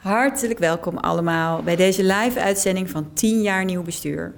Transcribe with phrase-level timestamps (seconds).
[0.00, 4.34] Hartelijk welkom allemaal bij deze live-uitzending van 10 jaar nieuw bestuur.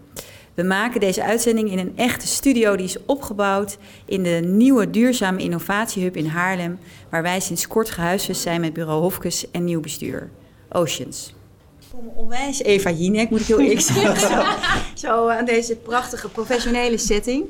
[0.54, 5.42] We maken deze uitzending in een echte studio die is opgebouwd in de nieuwe duurzame
[5.42, 6.78] innovatiehub in Haarlem,
[7.10, 10.30] waar wij sinds kort gehuisvest zijn met bureau Hofkes en nieuw bestuur,
[10.68, 11.34] Oceans.
[12.14, 14.46] Onwijs Eva Jinek, moet ik heel eerlijk zeggen,
[15.08, 17.44] zo aan deze prachtige professionele setting.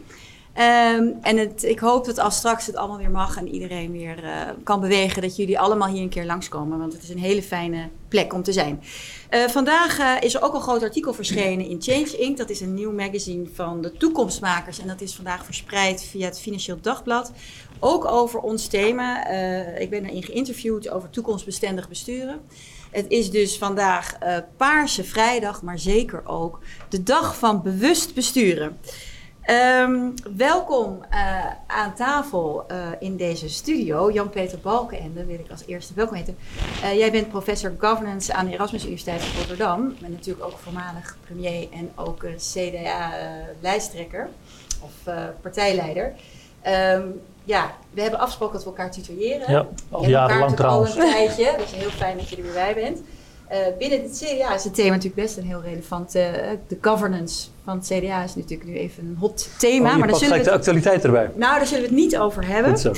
[0.52, 4.24] Ehm, en het, ik hoop dat als straks het allemaal weer mag en iedereen weer
[4.24, 4.30] uh,
[4.62, 6.78] kan bewegen, dat jullie allemaal hier een keer langskomen.
[6.78, 8.82] Want het is een hele fijne plek om te zijn.
[9.30, 12.36] Uh, vandaag uh, is er ook een groot artikel verschenen in Change Inc.
[12.36, 14.78] Dat is een nieuw magazine van de toekomstmakers.
[14.78, 17.32] En dat is vandaag verspreid via het Financieel Dagblad.
[17.78, 19.28] Ook over ons thema.
[19.78, 22.40] ik ben erin geïnterviewd over toekomstbestendig besturen.
[22.90, 24.18] Het is dus vandaag
[24.56, 28.78] Paarse Vrijdag, maar zeker ook de dag van bewust besturen.
[29.50, 34.12] Um, welkom uh, aan tafel uh, in deze studio.
[34.12, 36.36] Jan-Peter Balkenende wil ik als eerste welkom heten.
[36.82, 39.96] Uh, jij bent professor governance aan de Erasmus Universiteit van Rotterdam.
[40.02, 44.28] En natuurlijk ook voormalig premier en ook CDA-lijsttrekker
[44.80, 44.92] of
[45.40, 46.14] partijleider.
[46.94, 49.52] Um, ja, we hebben afgesproken dat we elkaar tutoyeren.
[49.52, 50.96] Ja, al jarenlang trouwens.
[50.96, 53.00] al een tijdje, dus heel fijn dat je er weer bij bent.
[53.52, 56.16] Uh, binnen het CDA is het thema natuurlijk best een heel relevant.
[56.16, 56.22] Uh,
[56.68, 59.92] de governance van het CDA is natuurlijk nu even een hot thema.
[59.92, 61.30] Oh, maar daar zullen we de actualiteit erbij.
[61.34, 62.78] Nou, daar zullen we het niet over hebben.
[62.78, 62.88] Zo.
[62.88, 62.94] Uh,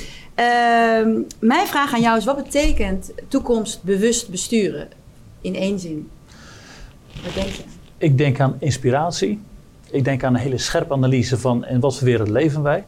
[1.39, 4.89] mijn vraag aan jou is: wat betekent toekomstbewust besturen
[5.41, 6.11] in één zin?
[7.25, 7.63] Wat denk je?
[7.99, 9.41] Ik denk aan inspiratie.
[9.91, 12.85] Ik denk aan een hele scherpe analyse van in wat voor wereld leven wij.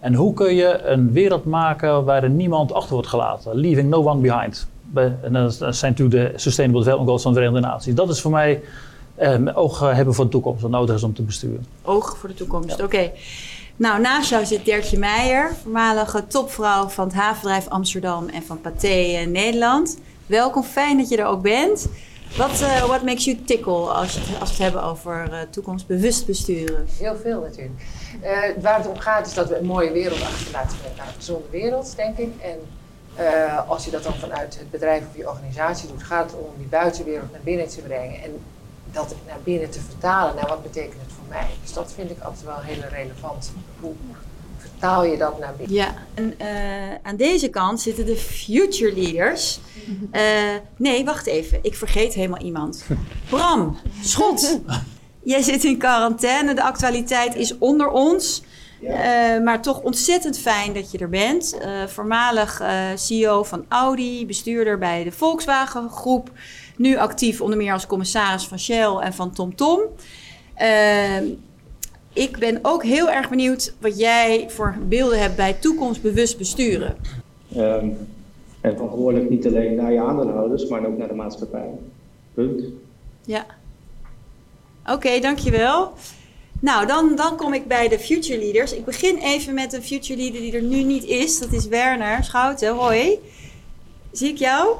[0.00, 3.56] En hoe kun je een wereld maken waarin niemand achter wordt gelaten?
[3.56, 7.68] Leaving no one behind en dat zijn natuurlijk de Sustainable Development Goals van de Verenigde
[7.68, 7.94] Naties.
[7.94, 8.62] Dat is voor mij
[9.14, 11.66] eh, oog hebben voor de toekomst, wat nodig is om te besturen.
[11.82, 13.10] Oog voor de toekomst, oké.
[13.76, 18.88] Nou, naast jou zit Dertje Meijer, voormalige topvrouw van het havenbedrijf Amsterdam en van Pathé
[18.88, 19.98] eh, Nederland.
[20.26, 21.88] Welkom, fijn dat je er ook bent.
[22.36, 26.86] Wat uh, what makes you tickle als, als we het hebben over uh, toekomstbewust besturen?
[26.98, 27.82] Heel veel natuurlijk.
[28.22, 30.76] Uh, waar het om gaat is dat we een mooie wereld achterlaten.
[30.96, 32.30] Nou, een gezonde wereld, denk ik.
[32.40, 32.58] En
[33.18, 36.52] uh, als je dat dan vanuit het bedrijf of je organisatie doet, gaat het om
[36.58, 38.40] die buitenwereld naar binnen te brengen en
[38.92, 41.46] dat naar binnen te vertalen naar wat betekent het voor mij.
[41.62, 43.52] Dus dat vind ik altijd wel heel relevant.
[43.80, 43.92] Hoe
[44.56, 45.76] vertaal je dat naar binnen?
[45.76, 49.60] Ja, en uh, aan deze kant zitten de future leaders.
[50.12, 50.20] Uh,
[50.76, 52.84] nee, wacht even, ik vergeet helemaal iemand.
[53.28, 54.60] Bram, Schot.
[55.24, 58.42] Jij zit in quarantaine, de actualiteit is onder ons.
[58.82, 59.36] Ja.
[59.36, 61.58] Uh, maar toch ontzettend fijn dat je er bent.
[61.62, 66.30] Uh, voormalig uh, CEO van Audi, bestuurder bij de Volkswagen Groep.
[66.76, 69.80] Nu actief onder meer als commissaris van Shell en van TomTom.
[72.12, 76.96] ik ben ook heel erg benieuwd wat jij voor beelden hebt bij toekomstbewust besturen.
[77.56, 77.96] Um,
[78.60, 81.70] en verantwoordelijk niet alleen naar je aandeelhouders, maar ook naar de maatschappij.
[82.34, 82.62] Punt.
[83.24, 83.46] Ja.
[84.82, 85.92] Oké, okay, dankjewel.
[86.62, 88.72] Nou, dan, dan kom ik bij de future leaders.
[88.72, 91.38] Ik begin even met een future leader die er nu niet is.
[91.38, 92.74] Dat is Werner Schouten.
[92.74, 93.18] Hoi.
[94.12, 94.76] Zie ik jou?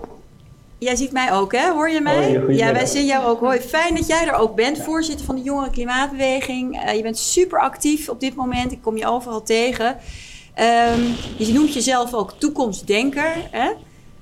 [0.78, 1.70] Jij ziet mij ook, hè?
[1.70, 2.36] Hoor je mij?
[2.36, 3.40] Hoi, ja, wij zien jou ook.
[3.40, 3.60] Hoi.
[3.60, 4.76] Fijn dat jij er ook bent.
[4.76, 4.82] Ja.
[4.82, 6.84] Voorzitter van de Jongeren Klimaatbeweging.
[6.84, 8.72] Uh, je bent super actief op dit moment.
[8.72, 9.86] Ik kom je overal tegen.
[9.86, 13.34] Um, je noemt jezelf ook toekomstdenker.
[13.50, 13.70] Hè?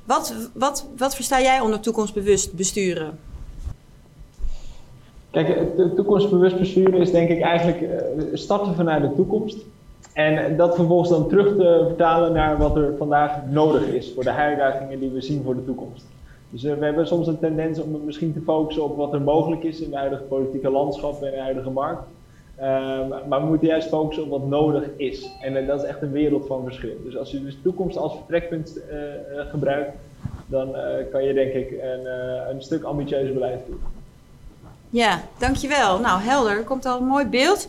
[0.05, 3.19] Wat, wat, wat versta jij onder toekomstbewust besturen?
[5.31, 7.89] Kijk, toekomstbewust besturen is denk ik eigenlijk uh,
[8.33, 9.59] starten vanuit de toekomst.
[10.13, 14.33] En dat vervolgens dan terug te vertalen naar wat er vandaag nodig is voor de
[14.33, 16.07] uitdagingen die we zien voor de toekomst.
[16.51, 19.63] Dus uh, we hebben soms een tendens om misschien te focussen op wat er mogelijk
[19.63, 22.03] is in het huidige politieke landschap en de huidige markt.
[22.59, 22.65] Uh,
[23.29, 25.31] maar we moeten juist focussen op wat nodig is.
[25.41, 26.97] En uh, dat is echt een wereld van verschil.
[27.05, 28.83] Dus als je dus toekomst als vertrekpunt
[29.51, 29.97] gebruikt,
[30.47, 30.75] dan
[31.11, 32.07] kan je denk ik een,
[32.51, 34.00] een stuk ambitieuzer beleid voeren.
[34.91, 35.99] Ja, dankjewel.
[35.99, 36.57] Nou, helder.
[36.57, 37.69] Er komt al een mooi beeld.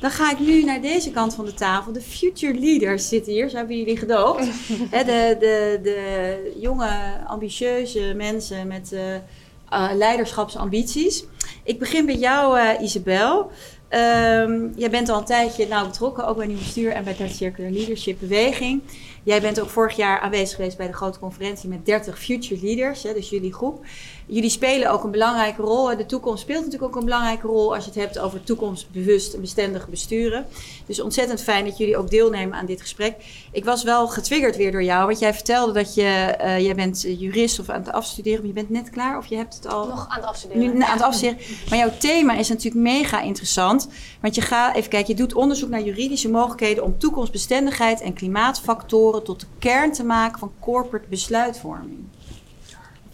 [0.00, 1.92] Dan ga ik nu naar deze kant van de tafel.
[1.92, 4.44] De future leaders zitten hier, zo hebben jullie gedoopt.
[4.90, 6.90] de, de, de jonge,
[7.26, 11.24] ambitieuze mensen met uh, uh, leiderschapsambities.
[11.64, 13.50] Ik begin bij jou, uh, Isabel.
[13.90, 17.28] Um, jij bent al een tijdje nauw betrokken, ook bij Nieuw Bestuur en bij de
[17.28, 18.82] Circular Leadership Beweging.
[19.22, 23.02] Jij bent ook vorig jaar aanwezig geweest bij de grote conferentie met 30 future leaders,
[23.02, 23.84] hè, dus jullie groep.
[24.26, 25.96] Jullie spelen ook een belangrijke rol.
[25.96, 29.40] De toekomst speelt natuurlijk ook een belangrijke rol als je het hebt over toekomstbewust en
[29.40, 30.46] bestendig besturen.
[30.86, 33.14] Dus ontzettend fijn dat jullie ook deelnemen aan dit gesprek.
[33.52, 37.02] Ik was wel getriggerd weer door jou, want jij vertelde dat je, uh, jij bent
[37.02, 39.86] jurist of aan het afstuderen, maar je bent net klaar of je hebt het al...
[39.86, 40.62] Nog aan het afstuderen.
[40.62, 41.44] Nu, aan het afstuderen.
[41.68, 43.88] Maar jouw thema is natuurlijk mega interessant,
[44.20, 49.24] want je gaat, even kijken, je doet onderzoek naar juridische mogelijkheden om toekomstbestendigheid en klimaatfactoren
[49.24, 52.04] tot de kern te maken van corporate besluitvorming.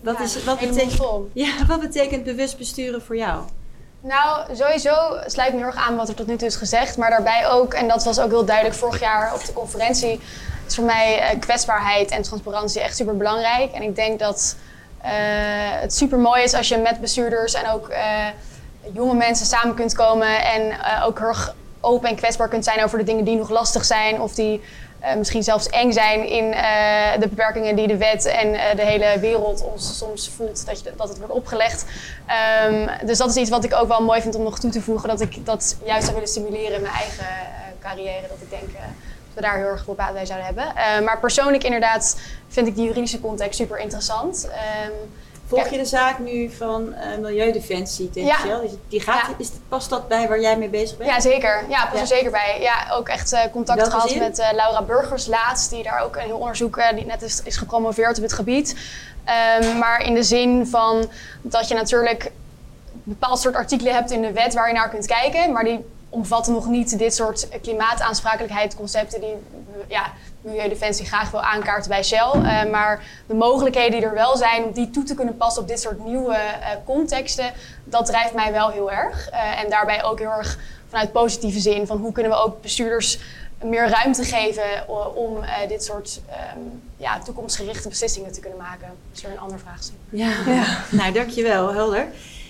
[0.03, 1.01] Wat, Ja, is, wat, betekent,
[1.33, 3.43] ja, wat betekent bewust besturen voor jou?
[4.01, 6.97] Nou, sowieso sluit ik me heel erg aan wat er tot nu toe is gezegd.
[6.97, 10.21] Maar daarbij ook, en dat was ook heel duidelijk vorig jaar op de conferentie,
[10.67, 13.73] is voor mij eh, kwetsbaarheid en transparantie echt super belangrijk.
[13.73, 14.57] En ik denk dat
[15.01, 15.11] eh,
[15.81, 18.27] het super mooi is als je met bestuurders en ook eh,
[18.93, 20.45] jonge mensen samen kunt komen.
[20.45, 20.73] En
[21.05, 24.21] ook heel erg open en kwetsbaar kunt zijn over de dingen die nog lastig zijn.
[24.21, 24.63] Of die
[25.01, 28.85] eh, misschien zelfs eng zijn in eh, de beperkingen die de wet en eh, de
[28.85, 31.85] hele wereld ons soms voelt dat, je, dat het wordt opgelegd.
[32.27, 34.81] Ehm, dus dat is iets wat ik ook wel mooi vind om nog toe te
[34.81, 35.09] voegen.
[35.09, 37.27] Dat ik dat juist zou willen stimuleren in mijn eigen
[37.81, 38.29] carrière.
[38.29, 41.05] Dat ik denk dat we daar heel erg veel baat bij zouden hebben.
[41.05, 44.49] Maar persoonlijk inderdaad vind ik die juridische context super interessant.
[44.51, 44.93] Ehm,
[45.49, 48.37] Volg je de zaak nu van eh, Milieudefensie tegen Ja.
[48.39, 48.71] Shell?
[48.89, 49.35] Die gaat, Ja.
[49.39, 51.11] is, past dat bij waar jij mee bezig bent?
[51.11, 51.65] Ja, zeker.
[51.69, 52.01] Ja, pas Ja.
[52.01, 52.59] er zeker bij.
[52.61, 56.23] Ja, ook echt eh, contact gehad met eh, Laura Burgers laatst, die daar ook een
[56.23, 58.77] heel onderzoek, die net is, is gepromoveerd op het gebied.
[59.25, 61.09] Ehm, maar in de zin van
[61.43, 62.33] dat je natuurlijk een
[63.05, 66.53] bepaald soort artikelen hebt in de wet waar je naar kunt kijken, maar die omvatten
[66.53, 69.35] nog niet dit soort klimaataansprakelijkheidsconcepten die
[69.89, 72.31] ja, Milieudefensie graag wil aankaarten bij Shell.
[72.33, 75.69] Eh, maar de mogelijkheden die er wel zijn om die toe te kunnen passen op
[75.69, 77.53] dit soort nieuwe eh, contexten,
[77.85, 79.29] dat drijft mij wel heel erg.
[79.29, 80.59] Eh, en daarbij ook heel erg
[80.89, 83.19] vanuit positieve zin van hoe kunnen we ook bestuurders
[83.63, 86.59] meer ruimte geven om eh, dit soort ehm,
[86.97, 88.87] ja, toekomstgerichte beslissingen te kunnen maken.
[88.87, 89.97] Dat is weer een ander vraagstuk.
[90.09, 90.33] Ja.
[90.91, 92.07] nou dankjewel, helder.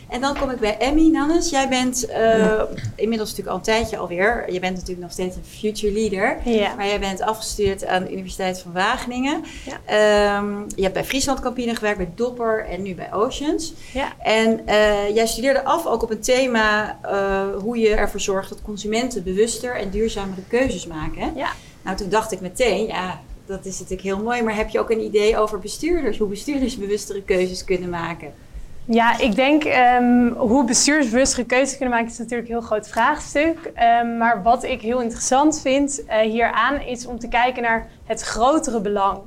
[0.08, 1.50] En dan kom ik bij Emmy, Nannes.
[1.50, 2.62] Jij bent eh,
[2.94, 4.52] inmiddels natuurlijk al een tijdje alweer.
[4.52, 6.38] Je bent natuurlijk nog steeds een future leader.
[6.44, 6.74] Ja.
[6.74, 9.44] Maar jij bent afgestudeerd aan de Universiteit van Wageningen.
[9.64, 9.78] Ja.
[9.84, 13.72] Ehm, je hebt bij Friesland Campine gewerkt, bij Dopper en nu bij Oceans.
[13.92, 14.12] Ja.
[14.18, 18.62] En eh, jij studeerde af ook op een thema eh, hoe je ervoor zorgt dat
[18.62, 21.32] consumenten bewuster en duurzamere keuzes maken.
[21.36, 21.52] Ja.
[21.82, 24.42] Nou, toen dacht ik meteen, ja, dat is natuurlijk heel mooi.
[24.42, 26.18] Maar heb je ook een idee over bestuurders?
[26.18, 28.32] Hoe bestuurders bewustere keuzes kunnen maken?
[28.90, 33.70] Ja, ik denk ehm, hoe bestuursbewustere keuzes kunnen maken is natuurlijk een heel groot vraagstuk.
[33.74, 38.22] Ehm, maar wat ik heel interessant vind eh, hieraan is om te kijken naar het
[38.22, 39.18] grotere belang.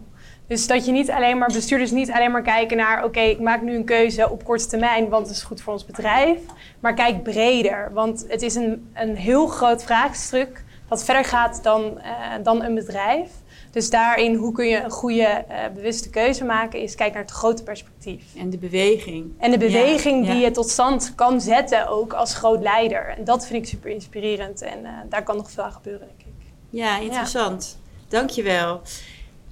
[0.47, 3.61] Dus dat je niet alleen maar bestuurders niet alleen maar kijken naar oké, ik maak
[3.61, 6.39] nu een keuze op korte termijn, want het is goed voor ons bedrijf.
[6.79, 11.99] Maar kijk breder, want het is een, een heel groot vraagstuk wat verder gaat dan,
[11.99, 12.11] eh,
[12.43, 13.29] dan een bedrijf.
[13.71, 17.31] Dus daarin, hoe kun je een goede, eh, bewuste keuze maken, is kijk naar het
[17.31, 18.23] grote perspectief.
[18.37, 19.31] En de beweging.
[19.37, 20.47] En de beweging Ja, die ja.
[20.47, 23.07] je tot stand kan zetten, ook als groot leider.
[23.17, 26.19] En dat vind ik super inspirerend en eh, daar kan nog veel aan gebeuren, denk
[26.19, 26.45] ik.
[26.69, 27.79] Ja, interessant.
[28.07, 28.81] Dankjewel.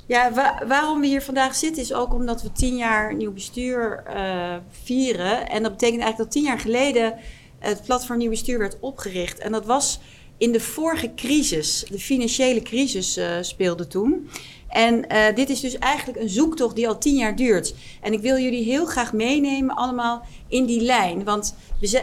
[0.06, 4.04] Ja, wa- waarom we hier vandaag zitten is ook omdat we tien jaar nieuw bestuur
[4.08, 5.50] eh, vieren.
[5.50, 7.14] En dat betekent eigenlijk dat tien jaar geleden
[7.60, 9.40] het platform Nieuw Bestuur werd opgericht.
[9.40, 10.00] En dat was
[10.40, 14.30] in de vorige crisis, de financiële crisis eh, speelde toen.
[14.70, 17.76] En eh, dit is dus eigenlijk een zoektocht die al tien jaar duurt.
[18.02, 21.24] En ik wil jullie heel graag meenemen allemaal in die lijn.
[21.24, 21.56] Want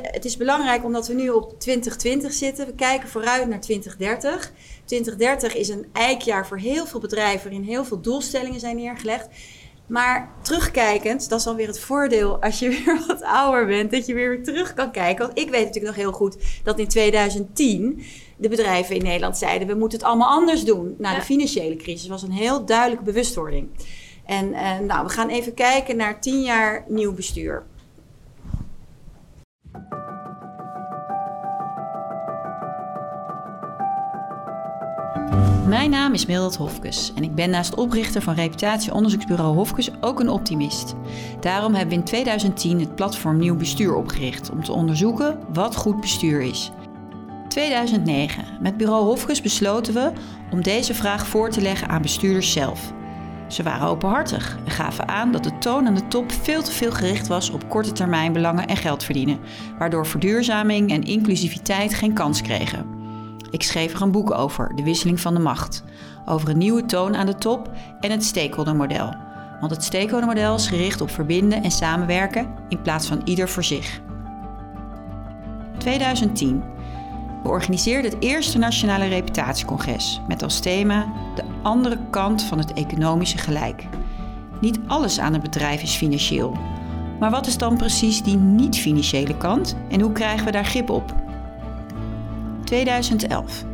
[0.02, 2.66] het is belangrijk omdat we nu op 2020 zitten.
[2.66, 4.52] We kijken vooruit naar 2030.
[4.84, 9.28] 2030 is een eikjaar voor heel veel bedrijven waarin heel veel doelstellingen zijn neergelegd.
[9.86, 14.14] Maar terugkijkend, dat is alweer het voordeel als je weer wat ouder bent, dat je
[14.14, 15.26] weer terug kan kijken.
[15.26, 18.02] Want ik weet natuurlijk nog heel goed dat in 2010
[18.36, 20.94] de bedrijven in Nederland zeiden: we moeten het allemaal anders doen.
[20.98, 21.16] Na Ja.
[21.16, 23.68] de financiële crisis was een heel duidelijke bewustwording.
[24.24, 27.64] En eh, nou, we gaan even kijken naar 10 jaar nieuw bestuur.
[35.66, 40.28] Mijn naam is Mildred Hofkes en ik ben naast oprichter van reputatieonderzoeksbureau Hofkes ook een
[40.28, 40.94] optimist.
[41.40, 46.00] Daarom hebben we in 2010 het platform Nieuw Bestuur opgericht om te onderzoeken wat goed
[46.00, 46.72] bestuur is.
[47.56, 48.44] 2009.
[48.60, 50.12] Met bureau Hofkes besloten we
[50.50, 52.92] om deze vraag voor te leggen aan bestuurders zelf.
[53.48, 56.92] Ze waren openhartig en gaven aan dat de toon aan de top veel te veel
[56.92, 59.38] gericht was op korte termijn belangen en geld verdienen,
[59.78, 62.86] waardoor verduurzaming en inclusiviteit geen kans kregen.
[63.50, 65.84] Ik schreef er een boek over, De Wisseling van de Macht.
[66.24, 67.70] Over een nieuwe toon aan de top
[68.00, 69.14] en het stakeholdermodel.
[69.60, 74.00] Want het stakeholdermodel is gericht op verbinden en samenwerken in plaats van ieder voor zich.
[75.78, 76.75] 2010.
[77.42, 83.38] We organiseerden het eerste Nationale Reputatiecongres met als thema de andere kant van het economische
[83.38, 83.86] gelijk.
[84.60, 86.56] Niet alles aan het bedrijf is financieel.
[87.20, 91.14] Maar wat is dan precies die niet-financiële kant en hoe krijgen we daar grip op?
[92.64, 93.64] 2011.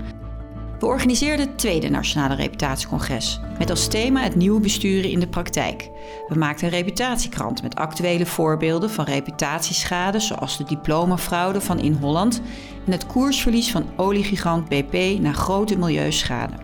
[0.83, 5.91] We organiseerden het tweede Nationale Reputatiecongres met als thema het nieuwe besturen in de praktijk.
[6.29, 12.43] We maakten een reputatiekrant met actuele voorbeelden van reputatieschade zoals de diplomafraude van In Holland
[12.87, 16.55] en het koersverlies van oliegigant BP na grote milieuschade.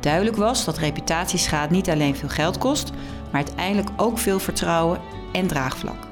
[0.00, 2.90] Duidelijk was dat reputatieschade niet alleen veel geld kost,
[3.32, 5.00] maar uiteindelijk ook veel vertrouwen
[5.32, 6.06] en draagvlak.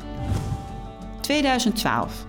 [1.20, 2.26] 2012.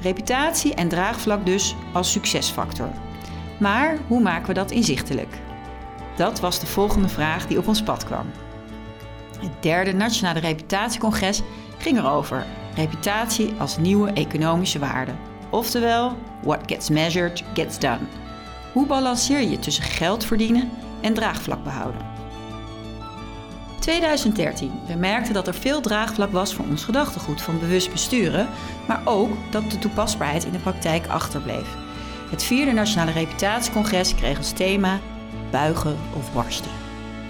[0.00, 2.90] Reputatie en draagvlak dus als succesfactor.
[3.58, 5.38] Maar hoe maken we dat inzichtelijk?
[6.16, 8.26] Dat was de volgende vraag die op ons pad kwam.
[9.40, 11.42] Het derde Nationale Reputatiecongres
[11.78, 15.12] ging erover reputatie als nieuwe economische waarde.
[15.50, 18.00] Oftewel, what gets measured gets done.
[18.72, 20.70] Hoe balanceer je tussen geld verdienen
[21.00, 22.00] en draagvlak behouden?
[23.78, 24.72] 2013.
[24.86, 28.48] We merkten dat er veel draagvlak was voor ons gedachtegoed van bewust besturen,
[28.86, 31.85] maar ook dat de toepasbaarheid in de praktijk achterbleef.
[32.30, 35.00] Het vierde Nationale Reputatiecongres kreeg als thema
[35.50, 36.70] buigen of barsten.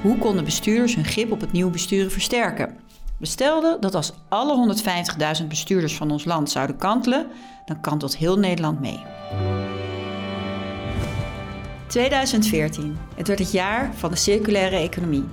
[0.02, 2.76] Hoe konden bestuurders hun grip op het nieuwe besturen versterken?
[3.18, 4.76] We stelden dat als alle
[5.40, 7.26] 150.000 bestuurders van ons land zouden kantelen,
[7.64, 9.00] dan kantelt heel Nederland mee.
[11.86, 12.98] 2014.
[13.14, 15.24] Het werd het jaar van de circulaire economie.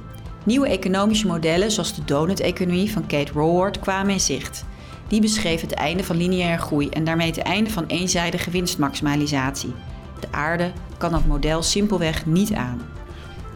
[0.44, 4.66] Nieuwe economische modellen zoals de donut-economie van Kate Raworth kwamen in zicht.
[5.14, 9.74] Die beschreef het einde van lineaire groei en daarmee het einde van eenzijdige winstmaximalisatie.
[10.20, 12.82] De aarde kan dat model simpelweg niet aan.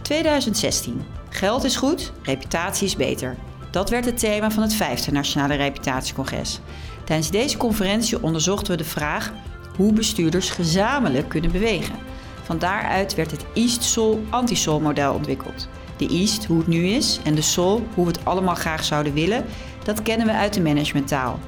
[0.02, 1.02] 2016.
[1.30, 3.36] Geld is goed, reputatie is beter.
[3.72, 6.60] Dat werd het thema van het vijfde Nationale Reputatiecongres.
[7.04, 9.34] Tijdens deze conferentie onderzochten we de vraag
[9.76, 11.96] hoe bestuurders gezamenlijk kunnen bewegen.
[12.44, 15.68] Van daaruit werd het East-Sol-Anti-Sol model ontwikkeld.
[15.98, 19.14] De East, hoe het nu is, en de Sol, hoe we het allemaal graag zouden
[19.14, 19.46] willen,
[19.88, 21.40] dat kennen we uit de managementtaal.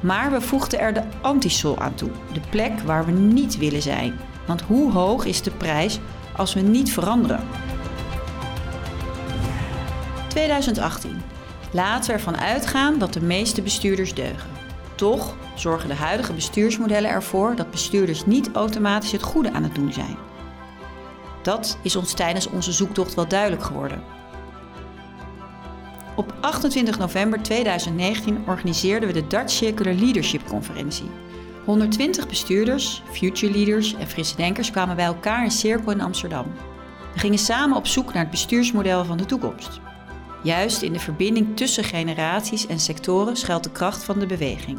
[0.00, 4.18] Maar we voegden er de Anti-Sol aan toe, de plek waar we niet willen zijn.
[4.46, 6.00] Want hoe hoog is de prijs
[6.36, 7.40] als we niet veranderen?
[10.28, 11.22] 2018.
[11.70, 14.50] Laten we ervan uitgaan dat de meeste bestuurders deugen.
[14.94, 19.92] Toch zorgen de huidige bestuursmodellen ervoor dat bestuurders niet automatisch het goede aan het doen
[19.92, 20.16] zijn.
[21.42, 24.02] Dat is ons tijdens onze zoektocht wel duidelijk geworden.
[26.16, 31.10] Op 28 november 2019 organiseerden we de Dutch Circular Leadership Conferentie.
[31.64, 36.46] 120 bestuurders, future leaders en frisse denkers kwamen bij elkaar in cirkel in Amsterdam.
[37.12, 39.80] We gingen samen op zoek naar het bestuursmodel van de toekomst.
[40.42, 44.78] Juist in de verbinding tussen generaties en sectoren schuilt de kracht van de beweging.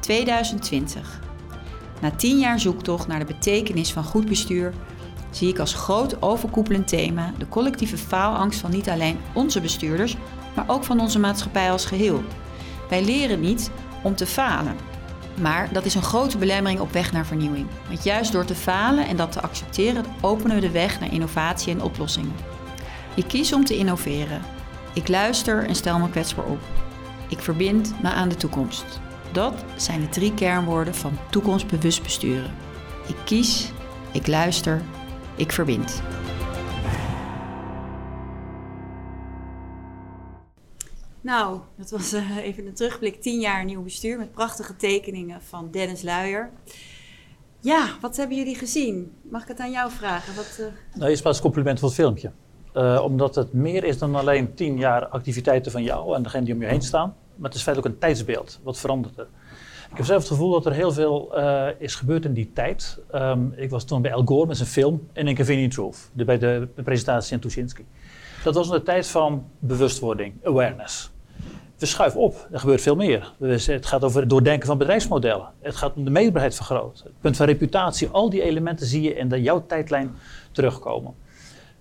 [0.00, 1.20] 2020.
[2.00, 4.74] Na tien jaar zoektocht naar de betekenis van goed bestuur
[5.36, 10.16] zie ik als groot overkoepelend thema de collectieve faalangst van niet alleen onze bestuurders,
[10.54, 12.22] maar ook van onze maatschappij als geheel.
[12.88, 13.70] Wij leren niet
[14.02, 14.76] om te falen,
[15.40, 17.66] maar dat is een grote belemmering op weg naar vernieuwing.
[17.88, 21.72] Want juist door te falen en dat te accepteren, openen we de weg naar innovatie
[21.72, 22.34] en oplossingen.
[23.14, 24.42] Ik kies om te innoveren.
[24.92, 26.60] Ik luister en stel me kwetsbaar op.
[27.28, 28.84] Ik verbind me aan de toekomst.
[29.32, 32.54] Dat zijn de drie kernwoorden van toekomstbewust besturen.
[33.06, 33.72] Ik kies,
[34.12, 34.82] ik luister,
[35.36, 36.02] ik verbind.
[41.20, 43.20] Nou, dat was uh, even een terugblik.
[43.20, 46.50] Tien jaar nieuw bestuur met prachtige tekeningen van Dennis Luijer.
[47.60, 49.12] Ja, wat hebben jullie gezien?
[49.22, 50.34] Mag ik het aan jou vragen?
[50.34, 50.66] Wat, uh...
[50.94, 52.32] Nou, eerst maar als compliment voor het filmpje.
[52.74, 56.54] Uh, omdat het meer is dan alleen tien jaar activiteiten van jou en degene die
[56.54, 57.14] om je heen staan.
[57.36, 58.60] Maar het is feitelijk ook een tijdsbeeld.
[58.62, 59.28] Wat verandert er?
[59.94, 63.00] Ik heb zelf het gevoel dat er heel veel uh, is gebeurd in die tijd.
[63.14, 66.38] Um, ik was toen bij Al Gore met zijn film In Inconvenient Truth, de, bij
[66.38, 67.84] de, presentatie aan Tuschinski.
[68.44, 71.10] Dat was een tijd van bewustwording, awareness.
[71.78, 73.32] We schuiven op, er gebeurt veel meer.
[73.40, 75.48] Het gaat over het doordenken van bedrijfsmodellen.
[75.60, 77.04] Het gaat om de meetbaarheid vergroten.
[77.04, 80.14] Het punt van reputatie, al die elementen zie je in de, jouw tijdlijn
[80.52, 81.14] terugkomen.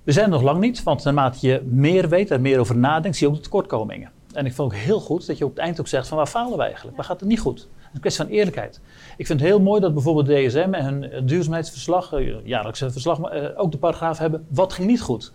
[0.03, 3.17] We zijn er nog lang niet, want naarmate je meer weet en meer over nadenkt,
[3.17, 4.11] zie je ook de tekortkomingen.
[4.33, 6.27] En ik vond ook heel goed dat je op het eind ook zegt van waar
[6.27, 6.95] falen we eigenlijk?
[6.97, 7.59] Waar gaat het niet goed?
[7.59, 8.79] Het is een kwestie van eerlijkheid.
[9.17, 13.49] Ik vind het heel mooi dat bijvoorbeeld DSM en hun duurzaamheidsverslag, eh, jaarlijkse verslag, eh,
[13.55, 15.31] ook de paragraaf hebben, wat ging niet goed?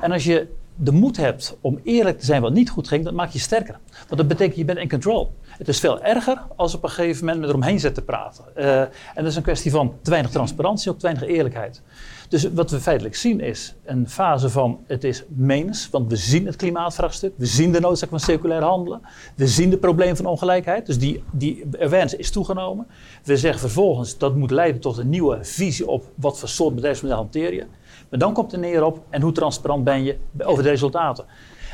[0.00, 3.12] En als je de moed hebt om eerlijk te zijn wat niet goed ging, dat
[3.12, 3.78] maakt je sterker.
[3.92, 5.32] Want dat betekent je bent in control.
[5.58, 8.44] Het is veel erger als op een gegeven moment met eromheen zit te praten.
[8.56, 11.82] Uh, en dat is een kwestie van te weinig transparantie, ook te weinig eerlijkheid.
[12.28, 16.46] Dus wat we feitelijk zien is een fase van het is menens, want we zien
[16.46, 19.00] het klimaatvraagstuk, we zien de noodzaak van circulair handelen,
[19.34, 22.86] we zien het probleem van ongelijkheid, dus die, die awareness is toegenomen.
[23.24, 27.16] We zeggen vervolgens dat moet leiden tot een nieuwe visie op wat voor soort bedrijfsmodel
[27.16, 27.66] hanteer je.
[28.08, 31.24] Maar dan komt er neer op en hoe transparant ben je over de resultaten.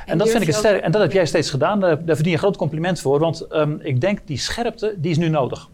[0.07, 0.83] En, dat vind ik het sterk.
[0.83, 1.81] En dat heb jij steeds gedaan.
[1.81, 3.19] Daar, daar verdien je een groot compliment voor.
[3.19, 5.69] Want um, ik denk die scherpte, die is nu nodig.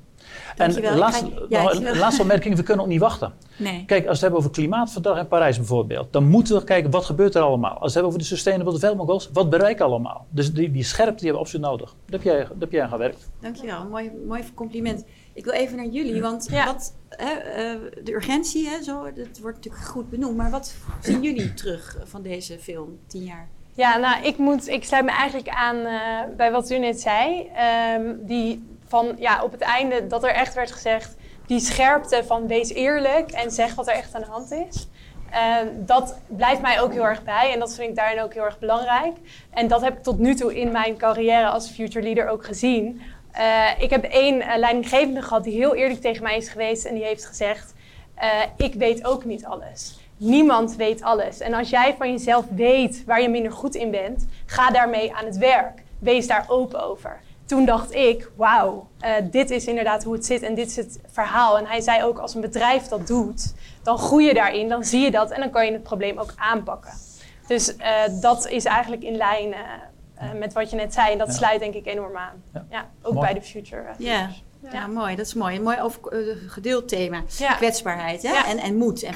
[0.57, 0.91] Dankjewel.
[0.91, 3.33] En laatste, ja, nog, laatste opmerking, we kunnen ook niet wachten.
[3.57, 3.85] Nee.
[3.87, 7.05] Kijk, als we het hebben over klimaatverdrag in Parijs bijvoorbeeld, dan moeten we kijken wat
[7.05, 7.71] gebeurt er allemaal.
[7.71, 10.27] Als we het hebben over de Sustainable Development Goals, wat bereiken allemaal?
[10.31, 11.95] Dus die, die scherpte die hebben we absoluut nodig.
[12.07, 13.31] Daar heb jij, daar heb jij aan gewerkt.
[13.41, 15.05] Dankjewel, mooi, mooi compliment.
[15.33, 16.67] Ik wil even naar jullie, want ja.
[16.67, 17.33] wat, hè,
[17.75, 20.37] uh, de urgentie, hè, zo, dat wordt natuurlijk goed benoemd.
[20.37, 24.85] Maar wat zien jullie terug van deze film, tien jaar Ja, nou, ik, moet, ik
[24.85, 27.50] sluit me eigenlijk aan uh, bij wat u net zei.
[27.97, 31.17] Um, die van, ja, op het einde dat er echt werd gezegd...
[31.47, 34.89] die scherpte van wees eerlijk en zeg wat er echt aan de hand is.
[35.33, 38.45] Uh, dat blijft mij ook heel erg bij en dat vind ik daarin ook heel
[38.45, 39.17] erg belangrijk.
[39.50, 43.00] En dat heb ik tot nu toe in mijn carrière als future leader ook gezien.
[43.39, 46.95] Uh, ik heb één uh, leidinggevende gehad die heel eerlijk tegen mij is geweest en
[46.95, 47.75] die heeft gezegd:
[48.57, 50.00] Ik weet ook niet alles.
[50.21, 51.41] Niemand weet alles.
[51.41, 55.25] En als jij van jezelf weet waar je minder goed in bent, ga daarmee aan
[55.25, 55.83] het werk.
[55.99, 57.21] Wees daar open over.
[57.45, 61.00] Toen dacht ik, wauw, uh, dit is inderdaad hoe het zit en dit is het
[61.07, 61.59] verhaal.
[61.59, 65.00] En hij zei ook, als een bedrijf dat doet, dan groei je daarin, dan zie
[65.00, 66.93] je dat en dan kan je het probleem ook aanpakken.
[67.47, 71.12] Dus uh, dat is eigenlijk in lijn uh, met wat je net zei.
[71.12, 71.33] En dat ja.
[71.33, 72.43] sluit denk ik enorm aan.
[72.53, 73.27] Ja, ja ook Mooi.
[73.27, 73.89] bij de future.
[73.99, 74.29] Ja.
[74.62, 74.73] Ja.
[74.73, 74.87] ja.
[74.87, 75.17] mooi.
[75.17, 75.57] Dat is mooi.
[75.57, 77.23] Een mooi over, uh, gedeeld thema.
[77.38, 77.55] Ja.
[77.55, 78.35] Kwetsbaarheid hè?
[78.35, 79.02] En, en moed.
[79.02, 79.14] En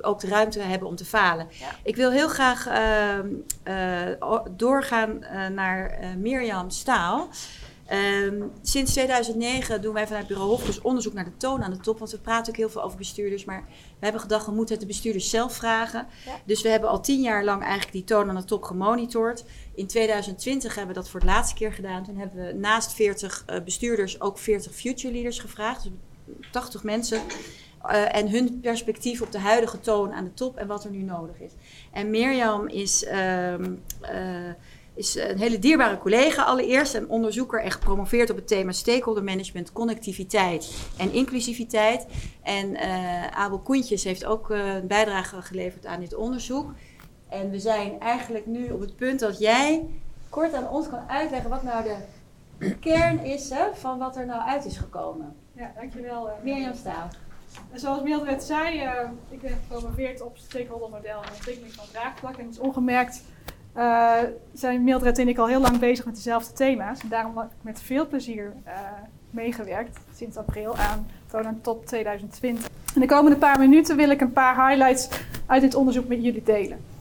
[0.00, 1.48] ook de ruimte hebben om te falen.
[1.82, 3.18] Ik wil heel graag uh,
[3.64, 5.24] uh, doorgaan
[5.54, 7.28] naar Mirjam Staal.
[7.92, 11.98] Um, sinds 2009 doen wij vanuit Bureau Hofkes onderzoek naar de toon aan de top.
[11.98, 13.44] Want we praten ook heel veel over bestuurders.
[13.44, 16.06] Maar we hebben gedacht, we moeten het de bestuurders zelf vragen.
[16.26, 16.32] Ja.
[16.44, 19.44] Dus we hebben al tien jaar lang eigenlijk die toon aan de top gemonitord.
[19.74, 22.04] In 2020 hebben we dat voor het laatste keer gedaan.
[22.04, 25.82] Toen hebben we naast 40 uh, bestuurders ook 40 future leaders gevraagd.
[25.82, 25.92] Dus
[26.50, 27.20] 80 mensen.
[27.86, 31.02] Uh, en hun perspectief op de huidige toon aan de top en wat er nu
[31.02, 31.52] nodig is.
[31.92, 33.06] En Mirjam is...
[33.06, 34.52] Um, uh,
[34.96, 36.94] is een hele dierbare collega allereerst.
[36.94, 42.06] Een onderzoeker en gepromoveerd op het thema stakeholder management, connectiviteit en inclusiviteit.
[42.42, 42.76] En
[43.32, 46.72] Abel Koentjes heeft ook een bijdrage geleverd aan dit onderzoek.
[47.34, 49.86] En we zijn eigenlijk nu op het punt dat jij
[50.28, 54.42] kort aan ons kan uitleggen wat nou de kern is hè, van wat er nou
[54.42, 55.34] uit is gekomen.
[55.52, 56.26] Ja, dankjewel.
[56.26, 57.08] Uh, Mirjam Staal.
[57.72, 58.90] Zoals Mildred zei, uh,
[59.28, 62.36] ik ben gepromoveerd op stakeholdermodel en ontwikkeling van draagvlak.
[62.36, 63.22] En het is ongemerkt
[63.76, 64.18] uh,
[64.52, 67.00] zijn Mildred en ik al heel lang bezig met dezelfde thema's.
[67.00, 68.72] En daarom heb ik met veel plezier uh,
[69.30, 72.68] meegewerkt sinds april aan Tonan Top 2020.
[72.94, 75.08] In de komende paar minuten wil ik een paar highlights
[75.46, 76.93] uit dit onderzoek met jullie delen.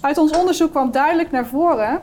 [0.00, 2.00] Uit ons onderzoek kwam duidelijk naar voren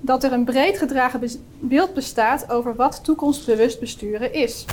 [0.00, 1.20] dat er een breed gedragen
[1.58, 4.64] beeld bestaat over wat toekomstbewust besturen is.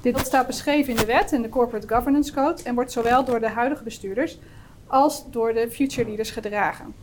[0.00, 3.40] Dit staat beschreven in de wet en de Corporate Governance Code en wordt zowel door
[3.40, 4.38] de huidige bestuurders
[4.86, 6.94] als door de future leaders gedragen.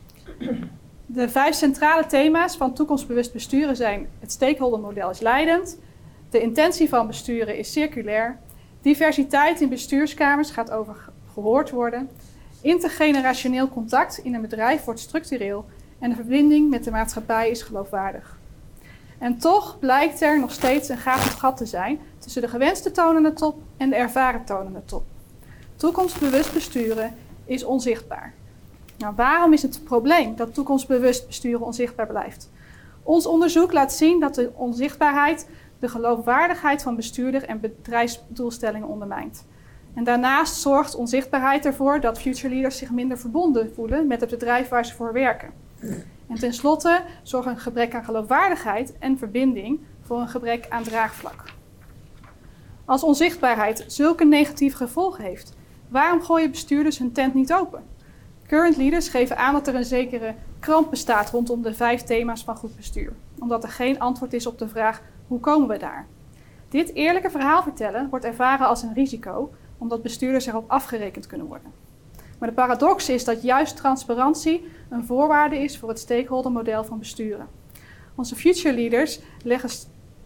[1.06, 5.78] De vijf centrale thema's van toekomstbewust besturen zijn: het stakeholdermodel is leidend,
[6.30, 8.40] de intentie van besturen is circulair,
[8.82, 10.96] diversiteit in bestuurskamers gaat over
[11.34, 12.10] gehoord worden,
[12.62, 15.66] intergenerationeel contact in een bedrijf wordt structureel
[16.00, 18.40] en de verbinding met de maatschappij is geloofwaardig.
[19.18, 23.34] En toch blijkt er nog steeds een gaaf gat te zijn tussen de gewenste tonende
[23.34, 25.04] top en de ervaren tonende top.
[25.76, 28.34] Toekomstbewust besturen is onzichtbaar.
[28.98, 32.50] Nou, waarom is het probleem dat toekomstbewust besturen onzichtbaar blijft?
[33.04, 35.48] Ons onderzoek laat zien dat de onzichtbaarheid
[35.80, 39.46] de geloofwaardigheid van bestuurder en bedrijfsdoelstellingen ondermijnt.
[39.94, 44.70] En daarnaast zorgt onzichtbaarheid ervoor dat future leaders zich minder verbonden voelen met het bedrijf
[44.70, 45.54] waar ze voor werken.
[46.28, 51.44] En tenslotte zorgt een gebrek aan geloofwaardigheid en verbinding voor een gebrek aan draagvlak.
[52.86, 55.54] Als onzichtbaarheid zulke negatieve gevolgen heeft,
[55.88, 57.84] waarom gooien bestuurders hun tent niet open?
[58.48, 62.56] Current leaders geven aan dat er een zekere kramp bestaat rondom de vijf thema's van
[62.56, 66.08] goed bestuur, omdat er geen antwoord is op de vraag hoe komen we daar.
[66.70, 71.72] Dit eerlijke verhaal vertellen wordt ervaren als een risico, omdat bestuurders erop afgerekend kunnen worden.
[72.40, 77.48] Maar de paradox is dat juist transparantie een voorwaarde is voor het stakeholdermodel van besturen.
[78.16, 79.70] Onze future leaders leggen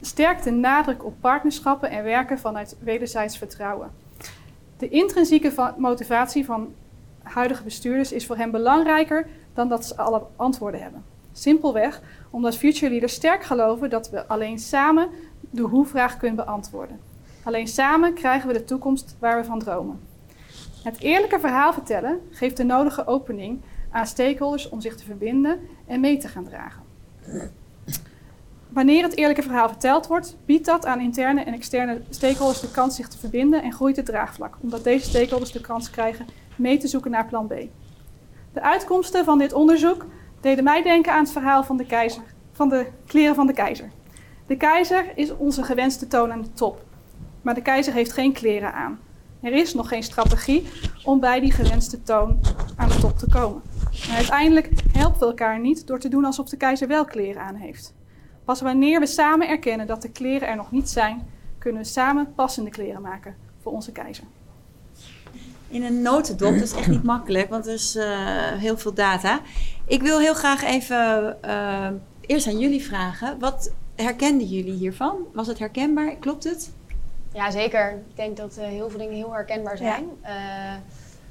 [0.02, 3.92] sterk de nadruk op partnerschappen en werken vanuit wederzijds vertrouwen.
[4.78, 6.74] De intrinsieke motivatie van
[7.24, 11.04] huidige bestuurders is voor hen belangrijker dan dat ze alle antwoorden hebben.
[11.32, 15.10] Simpelweg omdat future leaders sterk geloven dat we alleen samen
[15.50, 17.00] de hoe-vraag kunnen beantwoorden.
[17.46, 20.00] Alleen samen krijgen we de toekomst waar we van dromen.
[20.84, 26.00] Het eerlijke verhaal vertellen geeft de nodige opening aan stakeholders om zich te verbinden en
[26.00, 26.84] mee te gaan dragen.
[28.70, 32.96] Wanneer het eerlijke verhaal verteld wordt, biedt dat aan interne en externe stakeholders de kans
[32.96, 36.88] zich te verbinden en groeit het draagvlak, omdat deze stakeholders de kans krijgen mee te
[36.88, 37.54] zoeken naar plan B.
[38.54, 40.06] De uitkomsten van dit onderzoek
[40.42, 43.92] deden mij denken aan het verhaal van de, keizer, van de kleren van de keizer.
[44.48, 46.85] De keizer is onze gewenste toon aan de top,
[47.46, 49.00] maar de keizer heeft geen kleren aan.
[49.42, 50.68] Er is nog geen strategie
[51.04, 52.40] om bij die gewenste toon
[52.76, 53.62] aan de top te komen.
[54.10, 57.56] En uiteindelijk helpen we elkaar niet door te doen alsof de keizer wel kleren aan
[57.56, 57.94] heeft.
[58.46, 61.28] Pas wanneer we samen erkennen dat de kleren er nog niet zijn,
[61.58, 64.24] kunnen we samen passende kleren maken voor onze keizer
[65.68, 66.54] in een notendop.
[66.54, 68.06] Dat is echt niet makkelijk, want er is uh,
[68.52, 69.40] heel veel data.
[69.88, 71.88] Ik wil heel graag even eh,
[72.22, 73.40] eerst aan jullie vragen.
[73.40, 75.16] Wat herkenden jullie hiervan?
[75.34, 76.16] Was het herkenbaar?
[76.16, 76.72] Klopt het?
[77.36, 77.92] Ja, zeker.
[77.92, 80.10] Ik denk dat eh, heel veel dingen heel herkenbaar zijn.
[80.22, 80.82] Eh, er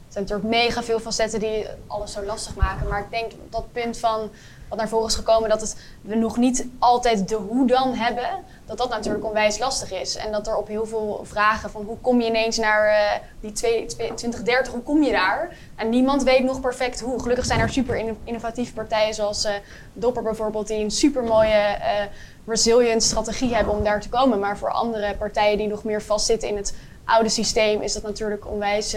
[0.09, 2.89] zijn natuurlijk mega veel facetten die alles zo lastig maken.
[2.89, 4.31] Maar ik denk dat punt van
[4.69, 8.29] wat naar voren is gekomen, dat het, we nog niet altijd de hoe dan hebben,
[8.67, 10.17] dat dat natuurlijk onwijs lastig is.
[10.17, 13.53] En dat er op heel veel vragen van hoe kom je ineens naar eh, die
[13.53, 15.57] 2030, hoe kom je daar?
[15.77, 17.21] En niemand weet nog perfect hoe.
[17.21, 19.53] Gelukkig zijn er super innovatieve partijen zoals uh,
[19.93, 22.05] Dopper bijvoorbeeld, die een super mooie uh,
[22.47, 24.39] resilient strategie hebben om daar te komen.
[24.39, 28.47] Maar voor andere partijen die nog meer vastzitten in het oude systeem, is dat natuurlijk
[28.47, 28.97] onwijs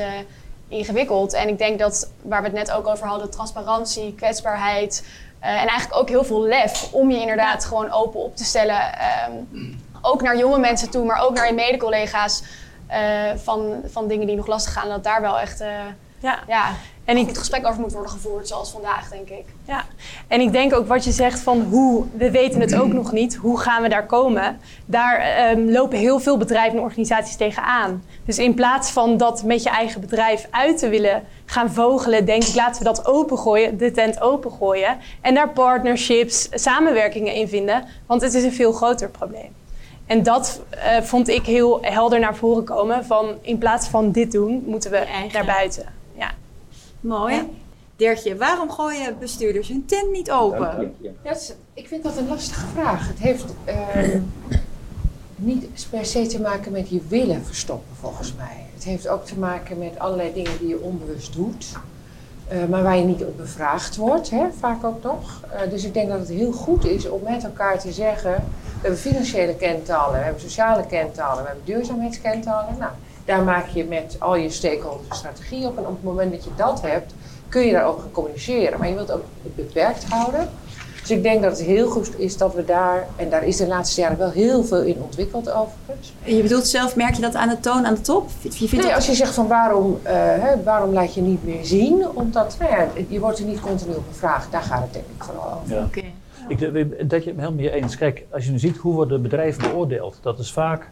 [0.68, 1.34] ingewikkeld.
[1.34, 5.04] En ik denk dat waar we het net ook over hadden, transparantie, kwetsbaarheid.
[5.42, 8.82] Uh, en eigenlijk ook heel veel lef om je inderdaad gewoon open op te stellen.
[9.30, 12.44] Um, ook naar jonge mensen toe, maar ook naar je mede-collega's.
[12.92, 14.90] Uh, van, van dingen die nog lastig gaan.
[14.90, 15.64] Dat daar wel echt
[16.20, 16.40] ja.
[16.48, 16.76] ja.
[17.06, 19.46] En ik, het gesprek over moet worden gevoerd, zoals vandaag, denk ik.
[19.66, 19.86] Ja,
[20.28, 23.36] en ik denk ook wat je zegt van hoe, we weten het ook nog niet,
[23.36, 24.60] hoe gaan we daar komen?
[24.86, 28.04] Daar um, lopen heel veel bedrijven en organisaties tegenaan.
[28.26, 32.44] Dus in plaats van dat met je eigen bedrijf uit te willen gaan vogelen, denk
[32.44, 34.98] ik, laten we dat opengooien, de tent opengooien.
[35.22, 39.56] En daar partnerships, samenwerkingen in vinden, want het is een veel groter probleem.
[40.06, 43.06] En dat uh, vond ik heel helder naar voren komen.
[43.06, 45.04] Van in plaats van dit doen, moeten we
[45.34, 45.86] naar buiten.
[47.08, 47.36] Mooi.
[47.36, 47.46] Ja.
[47.96, 50.96] Dirkje, waarom gooien bestuurders hun tent niet open?
[51.24, 53.08] Ja, is, ik vind dat een lastige vraag.
[53.08, 54.22] Het heeft uh,
[55.36, 58.66] niet per se te maken met je willen verstoppen, volgens mij.
[58.74, 61.72] Het heeft ook te maken met allerlei dingen die je onbewust doet.
[62.52, 65.42] Uh, maar waar je niet op bevraagd wordt, hè, vaak ook nog.
[65.54, 68.82] Uh, dus ik denk dat het heel goed is om met elkaar te zeggen: we
[68.82, 72.76] hebben financiële kentallen, we hebben sociale kentallen, we hebben duurzaamheidskentallen.
[72.80, 72.92] Nou,
[73.28, 75.78] daar maak je met al je stakeholders een strategie op.
[75.78, 77.14] En op het moment dat je dat hebt,
[77.50, 78.80] kun je daarover gaan communiceren.
[78.80, 80.50] Maar je wilt ook het beperkt houden.
[81.02, 83.68] Dus ik denk dat het heel goed is dat we daar, en daar is de
[83.68, 86.14] laatste jaren wel heel veel in ontwikkeld overigens.
[86.24, 88.30] En je bedoelt zelf, merk je dat aan de toon, aan de top?
[88.42, 91.66] Je vindt nee, als je zegt van waarom, uh, hè, waarom laat je niet meer
[91.66, 95.06] zien, omdat nou ja, je wordt er niet continu op gevraagd, daar gaat het denk
[95.16, 95.76] ik vooral over.
[95.76, 95.84] Ja.
[95.84, 96.14] Okay.
[96.48, 96.60] Ik,
[97.10, 97.98] dat je het helemaal mee eens.
[97.98, 100.90] Kijk, als je nu ziet hoe worden bedrijven beoordeeld, dat is vaak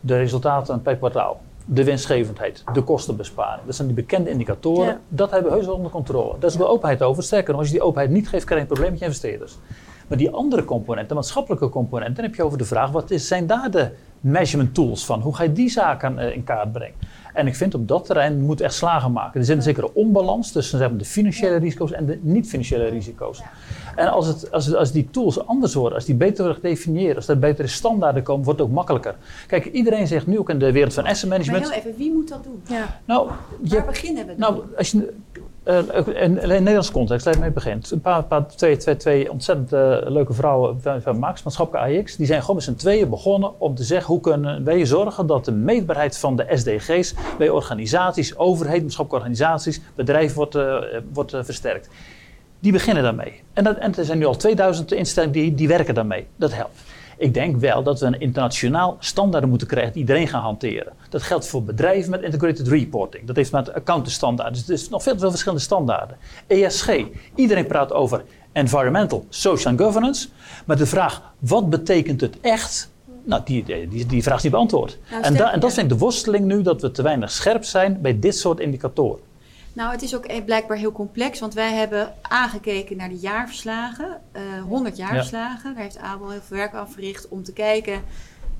[0.00, 3.66] de resultaten per kwartaal de winstgevendheid, de kostenbesparing.
[3.66, 5.00] Dat zijn die bekende indicatoren.
[5.08, 6.38] Dat hebben we heus wel onder controle.
[6.38, 7.22] Daar is de openheid over.
[7.22, 9.58] Sterker nog, als je die openheid niet geeft, krijg je een probleem met je investeerders.
[10.08, 13.26] Maar die andere componenten, de maatschappelijke componenten, dan heb je over de vraag: wat is,
[13.26, 15.20] zijn daar de measurement tools van?
[15.20, 16.96] Hoe ga je die zaken uh, in kaart brengen?
[17.32, 19.40] En ik vind op dat terrein moet echt slagen maken.
[19.40, 23.42] Er zit een zekere onbalans tussen zeg maar, de financiële risico's en de niet-financiële risico's.
[23.96, 27.16] En als, het, als, het, als die tools anders worden, als die beter worden gedefinieerd,
[27.16, 29.14] als er betere standaarden komen, wordt het ook makkelijker.
[29.46, 31.64] Kijk, iedereen zegt nu ook in de wereld van asset management.
[31.64, 32.62] Maar heel even, wie moet dat doen?
[32.68, 33.00] Ja.
[33.04, 33.30] Nou,
[33.62, 34.54] je, Waar beginnen we dan?
[34.54, 35.14] Nou, als je,
[35.68, 37.90] in, in Nederlands context, laat mee begint.
[37.90, 42.26] Een paar, paar twee, twee, twee ontzettend uh, leuke vrouwen van, Max, maatschappelijke AX, die
[42.26, 45.52] zijn gewoon met z'n tweeën begonnen om te zeggen hoe kunnen wij zorgen dat de
[45.52, 50.76] meetbaarheid van de SDG's bij organisaties, overheden, maatschappelijke organisaties, bedrijven wordt, uh,
[51.12, 51.88] wordt versterkt.
[52.60, 53.42] Die beginnen daarmee.
[53.52, 56.26] En, dat, en er zijn nu al 2000 instellingen die, die werken daarmee.
[56.36, 56.80] Dat helpt.
[57.18, 60.92] Ik denk wel dat we een internationaal standaard moeten krijgen die iedereen gaat hanteren.
[61.08, 63.26] Dat geldt voor bedrijven met integrated reporting.
[63.26, 66.16] Dat heeft met accountancy Dus er is nog veel, veel verschillende standaarden.
[66.46, 66.96] ESG.
[67.34, 70.28] Iedereen praat over environmental, social and governance.
[70.64, 72.90] Maar de vraag, wat betekent het echt?
[73.24, 74.98] Nou, die, die, die vraag is niet beantwoord.
[75.10, 77.64] Nou, en, da, en dat vind ik de worsteling nu, dat we te weinig scherp
[77.64, 79.20] zijn bij dit soort indicatoren.
[79.78, 84.56] Nou, het is ook blijkbaar heel complex, want wij hebben aangekeken naar de jaarverslagen, uh,
[84.56, 85.74] eh, 100 jaarverslagen.
[85.74, 88.02] Daar heeft Abel heel veel werk aan verricht om te kijken.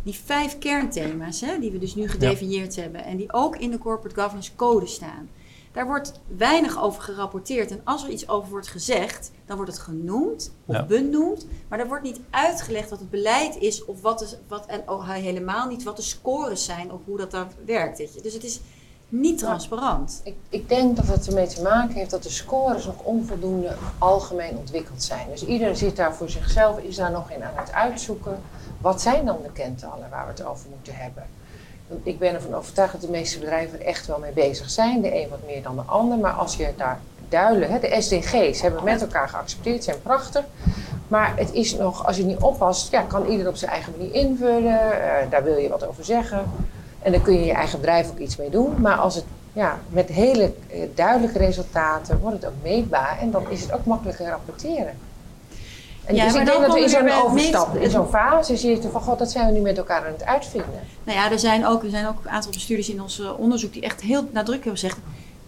[0.03, 3.79] Die vijf kernthema's, hè, die we dus nu gedefinieerd hebben en die ook in de
[3.79, 5.29] Corporate Governance Code staan.
[5.73, 7.71] Daar wordt weinig over gerapporteerd.
[7.71, 11.47] En als er iets over wordt gezegd, dan wordt het genoemd of benoemd.
[11.69, 15.11] Maar er wordt niet uitgelegd wat het beleid is of wat, is, wat en oh,
[15.11, 17.99] helemaal niet wat de scores zijn of hoe dat dan werkt.
[17.99, 18.21] Weet je.
[18.21, 18.61] Dus het is
[19.09, 20.21] niet transparant.
[20.25, 24.57] Ik, ik, denk dat het ermee te maken heeft dat de scores nog onvoldoende algemeen
[24.57, 25.27] ontwikkeld zijn.
[25.31, 28.41] Dus iedereen zit daar voor zichzelf, is daar nog in aan het uitzoeken.
[28.81, 31.23] Wat zijn dan de kentallen waar we het over moeten hebben?
[32.03, 35.01] Ik ben ervan overtuigd dat de meeste bedrijven er echt wel mee bezig zijn.
[35.01, 36.19] De een wat meer dan de ander.
[36.19, 40.45] Maar als je daar duidelijk, hè, de SDG's hebben we met elkaar geaccepteerd, zijn prachtig.
[41.09, 44.15] Maar het is nog, als je niet oppast, ja, kan ieder op zijn eigen manier
[44.15, 44.63] invullen.
[44.65, 46.45] Uh, daar wil je wat over zeggen.
[47.03, 48.81] En dan kun je je eigen bedrijf ook iets mee doen.
[48.81, 53.51] Maar als het ja, met hele eh, duidelijke resultaten wordt het ook meetbaar en dan
[53.51, 54.99] is het ook makkelijker rapporteren.
[56.05, 59.01] En ja, dus ik denk dat we in zo'n overstap, in zo'n fase zitten van
[59.01, 60.81] god, dat zijn we nu met elkaar aan het uitvinden.
[61.05, 63.83] Nou ja, er zijn ook, er zijn ook een aantal bestuurders in ons onderzoek die
[63.83, 64.99] echt heel nadrukkelijk hebben gezegd,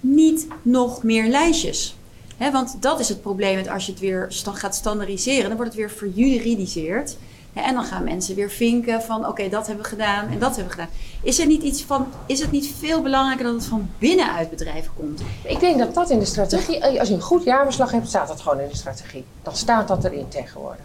[0.00, 1.96] niet nog meer lijstjes.
[2.36, 5.48] Hè, want dat is het probleem met als je het weer sta- gaat standaardiseren.
[5.48, 7.16] Dan wordt het weer verjuridiseerd.
[7.52, 10.64] En dan gaan mensen weer vinken van oké, dat hebben we gedaan en dat hebben
[10.64, 10.94] we gedaan.
[11.22, 14.92] Is er niet iets van, is het niet veel belangrijker dat het van binnenuit bedrijven
[14.96, 15.20] komt?
[15.44, 18.40] Ik denk dat dat in de strategie, als je een goed jaarverslag hebt, staat dat
[18.40, 19.24] gewoon in de strategie.
[19.42, 20.84] Dan staat dat erin tegenwoordig.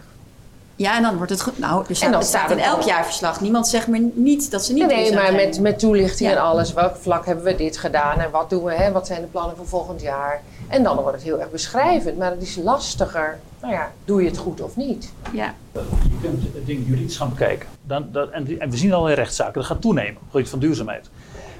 [0.76, 1.58] Ja, en dan wordt het goed.
[1.58, 3.40] Nou, er staat, dan het staat in elk jaarverslag.
[3.40, 6.36] Niemand zegt maar niet dat ze niet Nee, duurzaam maar met, met toelichting Ja.
[6.36, 6.72] en alles.
[6.72, 8.72] Welk vlak hebben we dit gedaan en wat doen we?
[8.74, 8.92] Hè?
[8.92, 10.42] Wat zijn de plannen voor volgend jaar?
[10.68, 12.18] En dan wordt het heel erg beschrijvend.
[12.18, 13.38] Maar het is lastiger.
[13.60, 15.12] Nou ja, doe je het goed of niet?
[15.32, 15.54] Ja.
[15.72, 17.68] Je kunt het ding juridisch gaan bekijken.
[17.82, 20.30] Dan, dat, en, die- en we zien al in rechtszaken, dat gaat toenemen op het
[20.30, 21.10] gebied van duurzaamheid.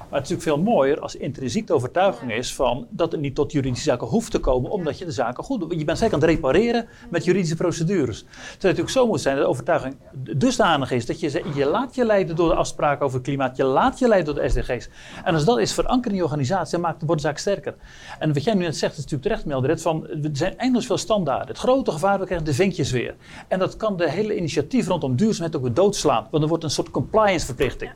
[0.09, 3.35] Maar het is natuurlijk veel mooier als intrinsiek de overtuiging is van dat het niet
[3.35, 5.73] tot juridische zaken hoeft te komen, omdat je de zaken goed doet.
[5.79, 8.19] Je bent zeker aan het repareren met juridische procedures.
[8.19, 9.95] Terwijl het natuurlijk zo moet zijn dat de overtuiging
[10.37, 13.99] dusdanig is dat je, je laat je leiden door de afspraken over klimaat, je laat
[13.99, 14.89] je leiden door de SDG's.
[15.23, 17.75] En als dat is verankerd in je organisatie, dan maakt, wordt de zaak sterker.
[18.19, 20.97] En wat jij nu net zegt, is natuurlijk terecht, Mildred, van er zijn eindeloos veel
[20.97, 21.47] standaarden.
[21.47, 23.15] Het grote gevaar, we krijgen de vinkjes weer.
[23.47, 26.69] En dat kan de hele initiatief rondom duurzaamheid ook weer doodslaan, want er wordt een
[26.69, 27.91] soort compliance verplichting.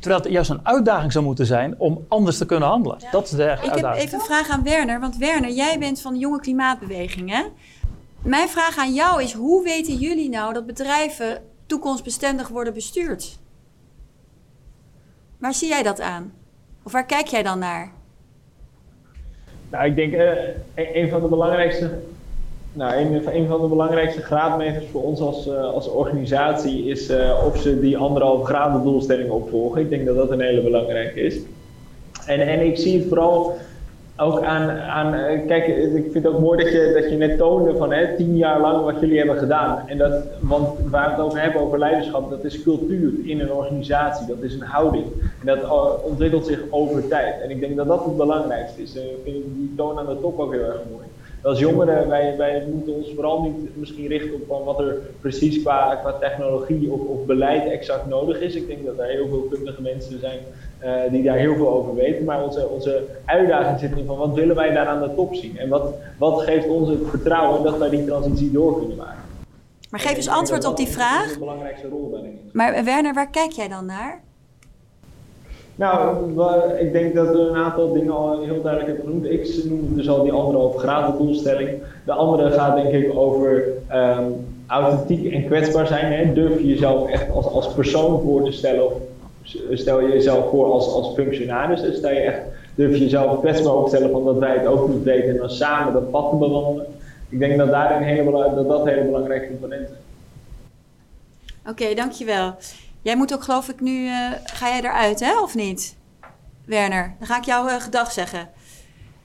[0.00, 2.98] Terwijl het juist een uitdaging zou moeten zijn om anders te kunnen handelen.
[3.10, 4.04] Dat is de echte Ik heb uitdaging.
[4.04, 5.00] even een vraag aan Werner.
[5.00, 7.42] Want Werner, jij bent van de jonge klimaatbeweging, hè?
[8.22, 13.38] Mijn vraag aan jou is, hoe weten jullie nou dat bedrijven toekomstbestendig worden bestuurd?
[15.38, 16.32] Waar zie jij dat aan?
[16.82, 17.92] Of waar kijk jij dan naar?
[19.70, 22.02] Nou, ik denk eh, een van de belangrijkste,
[22.72, 27.44] nou, een, een van de belangrijkste graadmeters voor ons als, eh, als organisatie is eh,
[27.46, 29.80] of ze die anderhalve graden doelstelling opvolgen.
[29.80, 31.38] Ik denk dat dat een hele belangrijke is.
[32.26, 33.56] En, en ik zie het vooral
[34.16, 37.38] ook aan, aan eh, kijk, ik vind het ook mooi dat je, dat je net
[37.38, 39.82] toonde van hè, tien jaar lang wat jullie hebben gedaan.
[39.86, 43.52] En dat, want waar we het over hebben, over leiderschap, dat is cultuur in een
[43.52, 45.04] organisatie, dat is een houding.
[45.40, 45.58] En dat
[46.02, 47.40] ontwikkelt zich over tijd.
[47.40, 48.96] En ik denk dat dat het belangrijkste is.
[48.96, 51.04] Eh, Ik vind die toon aan de top ook heel erg mooi.
[51.42, 55.62] Als jongeren, wij, wij moeten ons vooral niet misschien richten op van wat er precies
[55.62, 58.54] qua, qua technologie of, of beleid exact nodig is.
[58.54, 60.38] Ik denk dat er heel veel kundige mensen zijn
[60.78, 62.24] eh, die daar heel veel over weten.
[62.24, 65.58] Maar onze, onze uitdaging zit in van wat willen wij daar aan de top zien?
[65.58, 69.22] En wat, wat geeft ons het vertrouwen dat wij die transitie door kunnen maken?
[69.90, 71.32] Maar geef eens antwoord op die dat vraag.
[71.32, 72.50] De belangrijkste rol daarin.
[72.52, 74.22] Maar Werner, waar kijk jij dan naar?
[75.74, 76.16] Nou,
[76.78, 79.24] ik denk dat we een aantal dingen al heel duidelijk hebben genoemd.
[79.24, 81.70] Ik noemde dus al die anderhalve graden doelstelling.
[82.04, 84.24] De andere gaat denk ik over ehm,
[84.66, 86.12] authentiek en kwetsbaar zijn.
[86.12, 86.32] Hè?
[86.32, 88.92] Durf je jezelf echt als, als persoon voor te stellen of
[89.72, 91.80] stel je jezelf voor als, als functionaris.
[91.80, 92.40] Dus stel je echt,
[92.74, 95.36] durf je jezelf kwetsbaar op te stellen van dat wij het ook niet weten en
[95.36, 96.86] dan samen dat pad te bewandelen.
[97.28, 99.98] Ik denk dat daar een hele, dat, dat hele belangrijke componenten zijn.
[101.68, 102.54] Oké, dankjewel.
[103.02, 104.06] Jij moet ook, geloof ik, nu...
[104.06, 104.12] eh,
[104.44, 105.40] ga jij eruit, hè?
[105.42, 105.96] Of niet?
[106.64, 108.48] Werner, dan ga ik jou eh, gedag zeggen.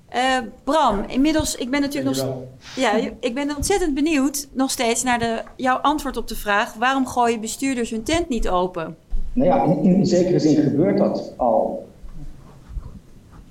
[0.10, 2.36] Eh, Bram, inmiddels, ik ben natuurlijk nog...
[2.76, 6.74] Ja, ik ben ontzettend benieuwd nog steeds naar de, jouw antwoord op de vraag...
[6.74, 8.96] waarom gooien bestuurders hun tent niet open?
[9.34, 11.88] Nou ja, in, in zekere zin gebeurt dat al.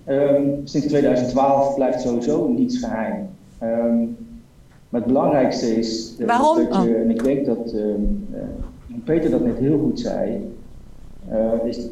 [0.05, 3.29] Ehm, sinds 2012 blijft sowieso niets geheim.
[3.59, 3.99] Ehm,
[4.89, 6.57] maar het belangrijkste is Waarom?
[6.57, 7.01] dat je, Oh.
[7.01, 7.89] en ik denk dat ehm,
[8.33, 8.41] eh,
[9.05, 10.55] Peter dat net heel goed zei,
[11.29, 11.89] eh, is,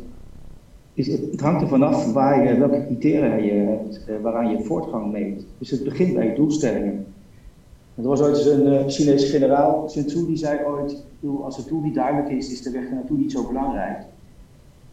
[0.94, 5.12] is het, hangt ervan af waar je, welke criteria je hebt, eh, waaraan je voortgang
[5.12, 5.46] meet.
[5.58, 7.06] Dus het begint bij doelstellingen.
[7.94, 11.44] Er was ooit eens een eh, Chinese generaal, Sun Tzu, die zei ooit, "Ik bedoel,
[11.44, 13.98] als het doel niet duidelijk is, is de weg ernaartoe niet zo belangrijk.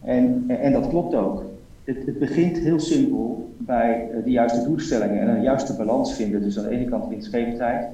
[0.01, 1.43] En, en, dat klopt ook.
[1.83, 6.41] Het, het begint heel simpel bij de juiste doelstellingen en een juiste balans vinden.
[6.41, 7.87] Dus aan de ene kant winstgevendheid,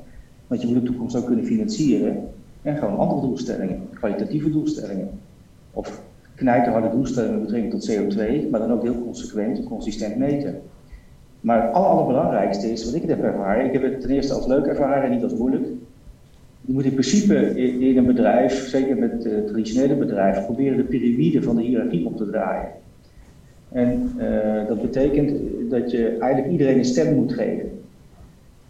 [0.48, 2.28] want je moet de toekomst ook kunnen financieren.
[2.66, 5.10] En gewoon andere doelstellingen, kwalitatieve doelstellingen.
[5.74, 6.02] Of
[6.36, 10.62] knijterharde doelstellingen met betrekking tot CO2, maar dan ook heel consequent en consistent meten.
[11.42, 14.48] Maar het aller, allerbelangrijkste is, wat ik heb ervaren, ik heb het ten eerste als
[14.48, 15.66] leuk ervaren en niet als moeilijk.
[16.62, 21.44] Je moet in principe in, een bedrijf, zeker met uh, traditionele bedrijven, proberen de piramide
[21.44, 22.68] van de hiërarchie op te draaien.
[23.72, 25.32] En uh, dat betekent
[25.70, 27.75] dat je eigenlijk iedereen een stem moet geven.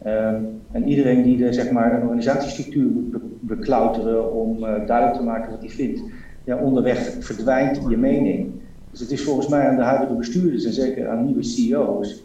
[0.06, 5.18] Um, en iedereen die de, zeg maar, een organisatiestructuur moet be beklauteren om uh, duidelijk
[5.18, 6.02] te maken wat hij vindt,
[6.44, 8.52] ja, onderweg verdwijnt je mening.
[8.92, 12.24] Dus het is volgens mij aan de huidige bestuurders en zeker aan nieuwe CEO's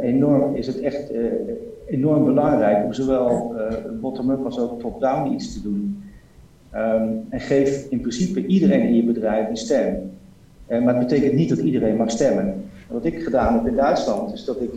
[0.00, 1.24] enorm, is het echt uh,
[1.86, 3.54] enorm belangrijk om zowel
[4.00, 6.02] bottom-up als ook top-down iets te doen.
[6.74, 10.10] Um, en geef in principe iedereen in je bedrijf een stem.
[10.68, 12.54] Maar het betekent niet dat iedereen mag stemmen.
[12.90, 14.70] Wat ik gedaan heb in Duitsland is dat ik,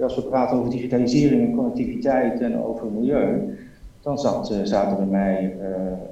[0.00, 3.58] als we praten over digitalisering en connectiviteit en over milieu,
[4.00, 5.56] dan zat, uh, zaten bij mij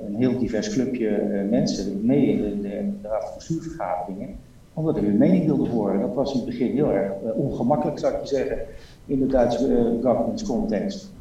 [0.07, 1.11] een heel divers clubje
[1.51, 2.69] mensen mee in de,
[3.03, 4.29] de, raad van bestuurvergaderingen
[4.75, 6.01] omdat ik hun mening wilde horen.
[6.01, 8.59] Dat was in het begin heel erg uh, ongemakkelijk, zou ik je zeggen.
[9.07, 11.13] in de Duitse governance context.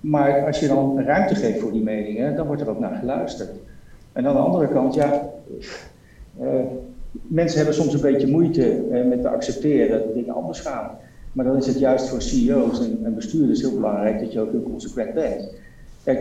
[0.00, 3.50] maar als je dan ruimte geeft voor die meningen, dan wordt er ook naar geluisterd.
[4.12, 5.30] En aan de andere kant, ja,
[7.10, 10.90] mensen hebben soms een beetje moeite met te accepteren dat dingen anders gaan.
[11.32, 14.62] Maar dan is het juist voor CEO's en, bestuurders heel belangrijk dat je ook heel
[14.62, 15.48] consequent bent.
[16.04, 16.20] Kijk,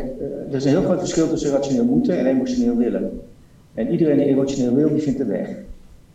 [0.50, 3.22] er is een heel groot verschil tussen rationeel moeten en emotioneel willen.
[3.74, 5.50] En iedereen die emotioneel wil, die vindt de weg.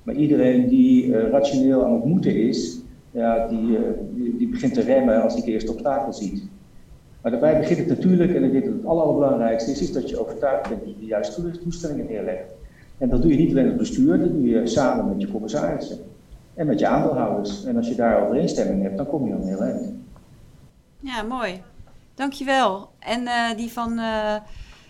[0.02, 3.78] Maar iedereen die uh, rationeel aan het moeten is, ja, die, uh,
[4.38, 6.42] die, begint te remmen als hij de eerste obstakel ziet.
[7.22, 10.20] Maar daarbij begint het natuurlijk, en ik denk dat het allerbelangrijkste is, is dat je
[10.20, 12.54] overtuigd bent dat je de juiste toestellingen neerlegt.
[12.98, 15.98] En dat doe je niet alleen het bestuur, dat doe je samen met je commissarissen
[16.54, 17.64] en met je aandeelhouders.
[17.64, 19.92] En als je daar overeenstemming hebt, dan kom je dan heel eind.
[21.00, 21.62] Ja, mooi.
[22.14, 22.90] Dankjewel.
[22.98, 23.98] En uh, die van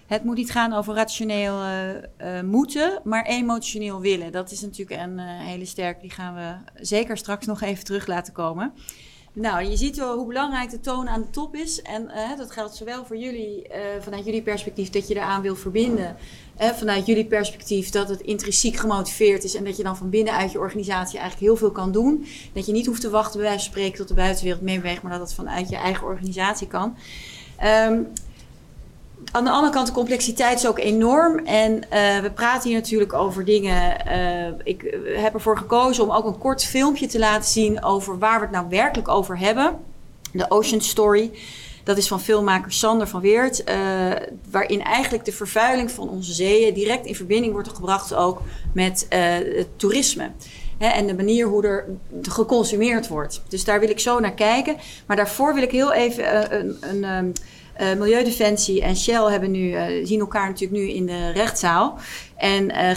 [0.06, 4.32] het moet niet gaan over rationeel uh, moeten, maar emotioneel willen.
[4.32, 8.32] Dat is natuurlijk een hele sterke, die gaan we zeker straks nog even terug laten
[8.32, 8.72] komen.
[9.36, 11.82] Nou, je ziet wel hoe belangrijk de toon aan de top is.
[11.82, 13.66] En dat geldt zowel voor jullie,
[14.00, 16.16] vanuit jullie perspectief, dat je eraan wil verbinden.
[16.58, 20.58] vanuit jullie perspectief dat het intrinsiek gemotiveerd is en dat je dan van binnenuit je
[20.58, 22.26] organisatie eigenlijk heel veel kan doen.
[22.52, 25.12] Dat je niet hoeft te wachten, bij wijze van spreken, tot de buitenwereld meebeweegt, maar
[25.12, 26.96] dat het vanuit je eigen organisatie kan.
[27.88, 28.06] Um,
[29.34, 31.38] aan de andere kant, de complexiteit is ook enorm.
[31.38, 33.96] En uh, we praten hier natuurlijk over dingen.
[34.08, 38.38] Uh, ik heb ervoor gekozen om ook een kort filmpje te laten zien over waar
[38.38, 39.78] we het nou werkelijk over hebben.
[40.32, 41.30] De Ocean Story.
[41.84, 43.64] Dat is van filmmaker Sander van Weert.
[44.50, 48.42] Waarin eigenlijk de vervuiling van onze zeeën direct in verbinding wordt gebracht ook
[48.72, 50.30] met het toerisme.
[50.78, 51.86] En de manier hoe er
[52.22, 53.42] geconsumeerd wordt.
[53.48, 54.76] Dus daar wil ik zo naar kijken.
[55.06, 56.76] Maar daarvoor wil ik heel even een.
[56.80, 57.34] een, een
[57.80, 61.98] uh, Milieudefensie en Shell hebben nu, uh, zien elkaar natuurlijk nu in de rechtszaal.
[62.36, 62.92] En uh,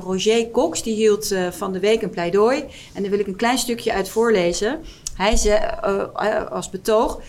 [0.00, 2.64] Roger Cox die hield van de week een pleidooi.
[2.94, 4.80] En daar wil ik een klein stukje uit voorlezen.
[5.16, 5.60] Hij zei,
[6.50, 7.20] als betoog,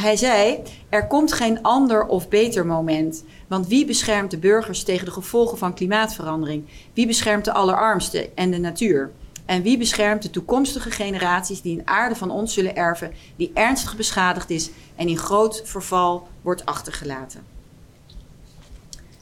[0.00, 3.24] hij zei: Er komt geen ander of beter moment.
[3.48, 6.64] Want wie beschermt de burgers tegen de gevolgen van klimaatverandering?
[6.92, 9.12] Wie beschermt de allerarmsten en de natuur?
[9.44, 13.96] En wie beschermt de toekomstige generaties die een aarde van ons zullen erven, die ernstig
[13.96, 17.44] beschadigd is en in groot verval wordt achtergelaten?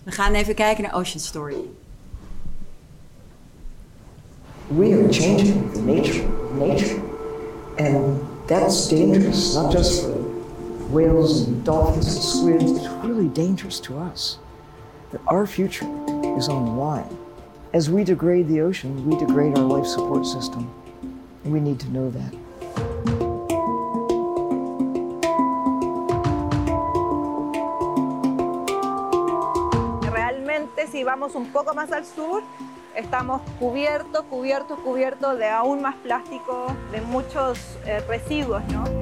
[0.03, 1.57] We gaan even kijken naar Ocean Story.
[4.67, 7.01] We are changing the nature nature.
[7.79, 10.13] And that's dangerous, not just for
[10.91, 14.39] whales and dolphins and squids, it's really dangerous to us.
[15.27, 15.87] Our future
[16.37, 17.22] is on the line.
[17.75, 20.71] As we degrade the ocean, we degrade our life support system.
[21.43, 22.33] We need to know that.
[30.13, 32.43] Realmente, si vamos un poco más al sur,
[32.95, 39.02] estamos cubiertos, cubiertos, cubiertos de aún más plástico, de muchos eh, residuos, ¿no?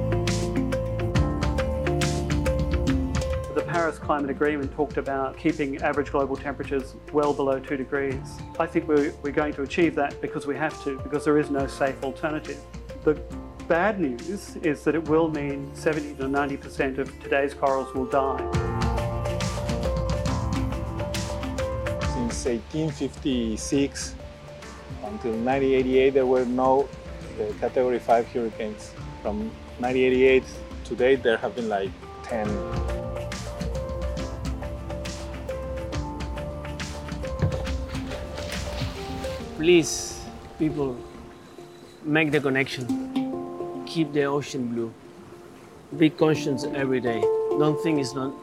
[3.81, 8.37] Paris Climate Agreement talked about keeping average global temperatures well below 2 degrees.
[8.59, 11.49] I think we're, we're going to achieve that because we have to, because there is
[11.49, 12.59] no safe alternative.
[13.03, 13.19] The
[13.67, 18.37] bad news is that it will mean 70 to 90% of today's corals will die.
[22.13, 24.15] Since 1856
[25.05, 26.87] until 1988, there were no
[27.39, 28.91] uh, Category 5 hurricanes.
[29.23, 29.45] From
[29.79, 30.43] 1988
[30.83, 31.89] to date, there have been like
[32.25, 32.47] 10
[39.61, 40.19] please,
[40.57, 40.97] people,
[42.03, 42.83] make the connection.
[43.85, 44.91] Keep the ocean blue.
[45.99, 47.21] Be conscious every day.
[47.59, 48.33] Don't think it's not,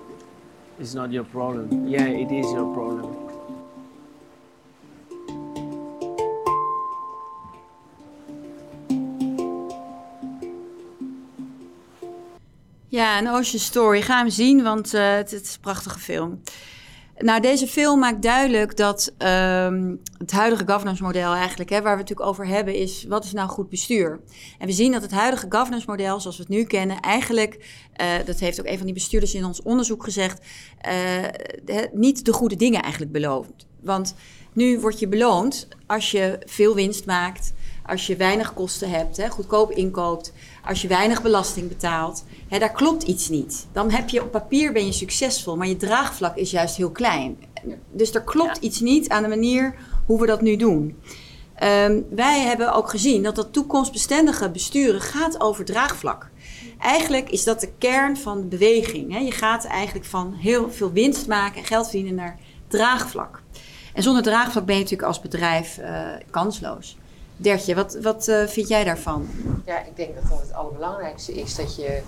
[0.79, 1.89] it's not your problem.
[1.89, 3.17] Yeah, it is your problem.
[12.89, 14.03] Ja, een Ocean Story.
[14.03, 16.41] Ga hem zien, want uh, het, het is een prachtige film.
[17.19, 22.01] Nou, deze film maakt duidelijk dat um, het huidige governance model eigenlijk, hè, waar we
[22.01, 24.21] het natuurlijk over hebben, is wat is nou goed bestuur?
[24.59, 27.65] En we zien dat het huidige governance model, zoals we het nu kennen, eigenlijk,
[28.01, 30.47] uh, dat heeft ook een van die bestuurders in ons onderzoek gezegd,
[30.89, 31.25] uh,
[31.93, 33.67] niet de goede dingen eigenlijk belooft.
[33.81, 34.15] Want
[34.53, 37.53] nu word je beloond als je veel winst maakt,
[37.89, 40.33] als je weinig kosten hebt, hè, goedkoop inkoopt,
[40.65, 43.67] als je weinig belasting betaalt, hè, daar klopt iets niet.
[43.73, 47.39] Dan heb je op papier ben je succesvol, maar je draagvlak is juist heel klein.
[47.93, 49.75] Dus er klopt iets niet aan de manier
[50.07, 50.97] hoe we dat nu doen.
[51.63, 56.31] Um, wij hebben ook gezien dat dat toekomstbestendige besturen gaat over draagvlak.
[56.79, 59.13] Eigenlijk is dat de kern van de beweging.
[59.13, 59.19] Hè.
[59.19, 63.43] Je gaat eigenlijk van heel veel winst maken en geld verdienen naar draagvlak.
[63.95, 66.98] En zonder draagvlak ben je natuurlijk als bedrijf uh, kansloos.
[67.41, 69.29] Dertje, wat, wat eh, vind jij daarvan?
[69.65, 72.01] Ja, ik denk dat dat het allerbelangrijkste is dat je,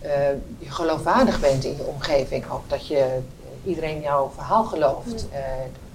[0.00, 2.50] eh, je geloofwaardig bent in je omgeving.
[2.50, 3.18] Ook dat je
[3.64, 5.26] iedereen jouw verhaal gelooft.
[5.32, 5.40] Eh,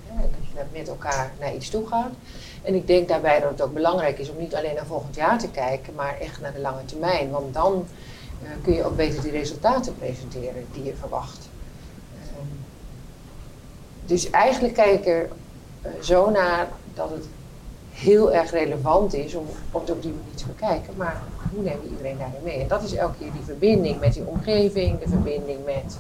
[0.08, 2.12] dat je met elkaar naar iets toe gaat.
[2.62, 5.40] En ik denk daarbij dat het ook belangrijk is om niet alleen naar volgend jaar
[5.40, 7.30] te kijken, maar echt naar de lange termijn.
[7.30, 7.86] Want dan
[8.62, 11.50] kun je ook beter die resultaten presenteren die je verwacht.
[12.22, 12.48] Ehm,
[14.06, 15.30] dus eigenlijk kijk ik er
[16.02, 17.26] zo naar dat het
[18.04, 20.94] heel erg relevant is om, het op die manier te bekijken.
[20.98, 21.22] Maar
[21.54, 22.62] hoe neem je iedereen daarin mee?
[22.62, 25.98] En dat is elke keer die verbinding met die omgeving, de verbinding met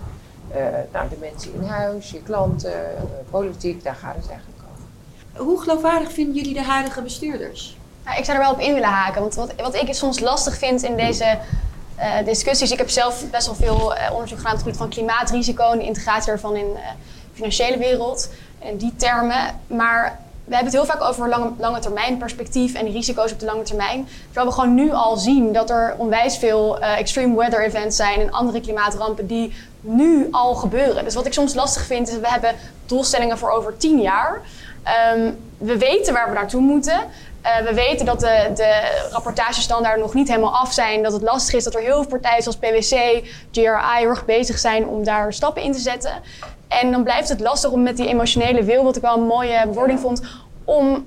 [0.56, 0.58] uh,
[0.92, 5.46] nou, de mensen in huis, je klanten, uh, politiek, daar gaat het eigenlijk over.
[5.46, 7.78] Hoe geloofwaardig vinden jullie de huidige bestuurders?
[8.06, 10.58] Nou, ik zou er wel op in willen haken, want wat, wat ik soms lastig
[10.58, 11.38] vind in deze
[12.00, 12.72] uh, discussies.
[12.72, 15.86] Ik heb zelf best wel veel onderzoek gedaan op het gebied van klimaatrisico en de
[15.86, 16.80] integratie daarvan in de
[17.34, 18.30] financiële wereld
[18.60, 19.60] en die termen.
[19.68, 23.46] Maar we hebben het heel vaak over lange, lange termijn perspectief en risico's op de
[23.46, 24.08] lange termijn.
[24.26, 28.20] Terwijl we gewoon nu al zien dat er onwijs veel uh, extreme weather events zijn
[28.20, 31.04] en andere klimaatrampen die nu al gebeuren.
[31.04, 34.42] Dus wat ik soms lastig vind is, we hebben doelstellingen voor over tien jaar.
[35.16, 37.00] Um, we weten waar we naartoe moeten.
[37.44, 41.04] Uh, we weten dat de, de rapportagestandaarden nog niet helemaal af zijn.
[41.04, 44.88] Dat het lastig is dat er heel veel partijen zoals PwC, GRI erg bezig zijn
[44.88, 46.12] om daar stappen in te zetten.
[46.82, 49.68] En dan blijft het lastig om met die emotionele wil, wat ik wel een mooie
[49.68, 50.22] bewoording vond,
[50.64, 51.06] om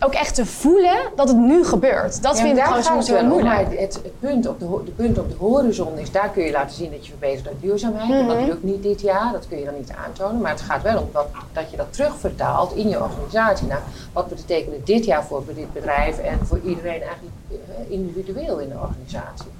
[0.00, 2.22] ook echt te voelen dat het nu gebeurt.
[2.22, 3.54] Dat vind ik gewoon moeilijk.
[3.54, 6.50] Maar het, het, punt op de, de punt op de horizon is, daar kun je
[6.50, 8.08] laten zien dat je verbetert aan duurzaamheid.
[8.08, 10.40] Mm Dat lukt niet dit jaar, dat kun je dan niet aantonen.
[10.40, 13.66] Maar het gaat wel om wat, dat je dat terugvertaalt in je organisatie.
[13.66, 13.80] Nou,
[14.12, 18.68] wat betekent het dit jaar voor dit bedrijf en voor iedereen eigenlijk eh, individueel in
[18.68, 19.50] de organisatie.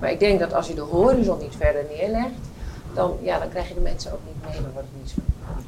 [0.00, 2.49] Maar ik denk dat als je de horizon niet verder neerlegt,
[2.94, 4.62] dan, ja, dan krijg je de mensen ook niet mee.
[4.62, 5.20] Dan wordt het niet zo.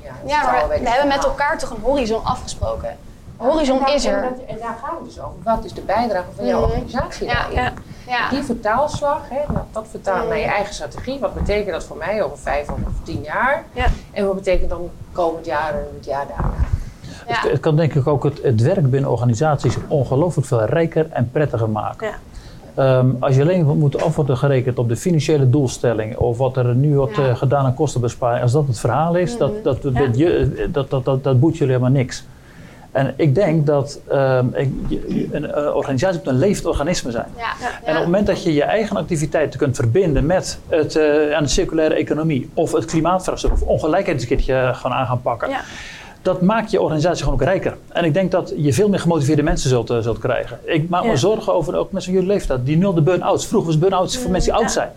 [0.02, 2.96] Ja, ja maar we hebben met elkaar toch een horizon afgesproken.
[3.36, 4.24] Horizon is er.
[4.46, 5.36] En, daar gaat het dus over.
[5.42, 7.74] Wat is de bijdrage van jouw organisatie ja, daarin?
[8.06, 9.40] Ja, Die vertaalslag, hè,
[9.72, 11.18] dat vertalen naar je eigen strategie.
[11.20, 13.64] Wat betekent dat voor mij over vijf of tien jaar?
[14.10, 16.54] En wat betekent dan komend jaar en het jaar daarna?
[17.26, 21.30] Het, het, kan denk ik ook het, het werk binnen organisaties ongelooflijk veel rijker en
[21.30, 22.14] prettiger maken.
[22.78, 26.74] Um, als je alleen moet af worden gerekend op de financiële doelstelling of wat er
[26.74, 27.28] nu wordt ja.
[27.28, 29.62] uh, gedaan aan kostenbesparing, als dat het verhaal is, mm -hmm.
[29.62, 30.08] dat, dat, ja.
[30.14, 32.24] je, dat, dat, dat, dat boet jullie helemaal niks.
[32.92, 34.54] En ik denk dat um,
[35.30, 37.26] een uh, organisatie moet een levend organisme zijn.
[37.36, 37.52] Ja.
[37.84, 41.42] En op het moment dat je je eigen activiteiten kunt verbinden met het, uh, aan
[41.42, 45.48] de circulaire economie of het klimaatvraagstuk of ongelijkheid eens een keertje gewoon aan gaan pakken
[46.22, 47.76] dat maakt je organisatie gewoon ook rijker.
[47.88, 50.58] En ik denk dat je veel meer gemotiveerde mensen zult, uh, zult krijgen.
[50.64, 52.66] Ik maak me zorgen over ook mensen van jullie leeftijd.
[52.66, 53.46] Die nul de burn-outs.
[53.46, 54.92] Vroeger was burn-outs voor mensen die oud zijn.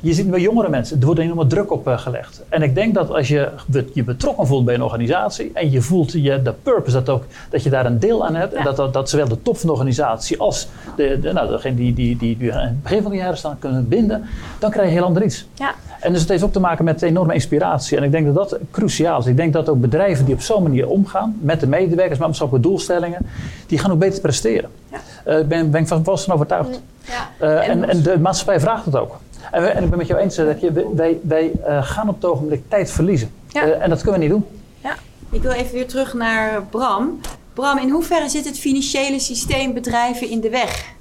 [0.00, 2.42] Je ziet bij jongere mensen, er wordt enorme druk op uh, gelegd.
[2.48, 3.48] En ik denk dat als je
[3.92, 7.62] je betrokken voelt bij een organisatie en je voelt je, de purpose, dat, ook, dat
[7.62, 8.52] je daar een deel aan hebt.
[8.52, 11.74] En dat, dat, dat, zowel de top van de organisatie als de, de, nou, degene
[11.74, 14.24] die, die, die, die aan het begin van de jaren staan kunnen binden,
[14.58, 15.46] dan krijg je heel ander iets.
[15.54, 15.74] Ja.
[16.00, 17.96] En dus het heeft ook te maken met enorme inspiratie.
[17.96, 19.26] En ik denk dat dat cruciaal is.
[19.26, 22.68] Ik denk dat ook bedrijven die op zo'n manier omgaan met de medewerkers, met maatschappelijke
[22.68, 23.26] doelstellingen,
[23.66, 24.70] die gaan ook beter presteren.
[24.90, 24.98] Ja.
[25.26, 26.80] Uh, ben, ben ik van vast van overtuigd.
[27.04, 27.46] Ja.
[27.46, 29.18] Uh, en, en de maatschappij vraagt het ook.
[29.50, 32.24] En, en, ik ben met jou eens dat je, wij, wij uh, gaan op het
[32.24, 33.30] ogenblik tijd verliezen.
[33.48, 33.66] Ja.
[33.66, 34.44] Uh, en dat kunnen we niet doen.
[34.82, 34.94] Ja.
[35.30, 37.20] Ik wil even weer terug naar Bram.
[37.54, 40.94] Bram, in hoeverre zit het financiële systeem bedrijven in de weg?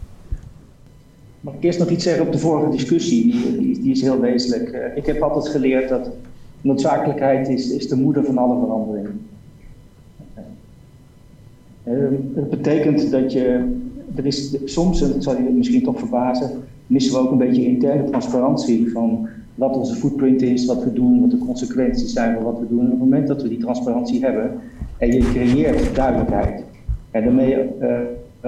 [1.42, 3.32] Mag ik eerst nog iets zeggen op de vorige discussie?
[3.32, 4.70] Die, die is heel wezenlijk.
[4.70, 6.10] Uh, ik heb altijd geleerd dat
[6.62, 9.28] noodzakelijkheid is, is de moeder van alle veranderingen.
[12.36, 13.76] Het betekent dat je,
[14.16, 17.66] er is soms, en dat zal je misschien toch verbazen, missen we ook een beetje
[17.66, 22.44] interne transparantie van wat onze footprint is, wat we doen, wat de consequenties zijn van
[22.44, 22.80] wat we doen.
[22.80, 24.52] En op het moment dat we die transparantie hebben
[24.98, 26.64] en je creëert duidelijkheid
[27.12, 28.00] en daarmee uh,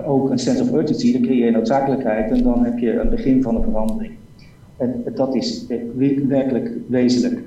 [0.07, 3.41] ook een sense of urgency, dan creëer je noodzakelijkheid en dan heb je een begin
[3.41, 4.13] van een verandering.
[4.77, 5.65] En dat is
[6.27, 7.41] werkelijk wezenlijk.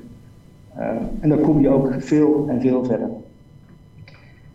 [0.78, 0.88] Uh,
[1.20, 3.08] en dan kom je ook veel en veel verder.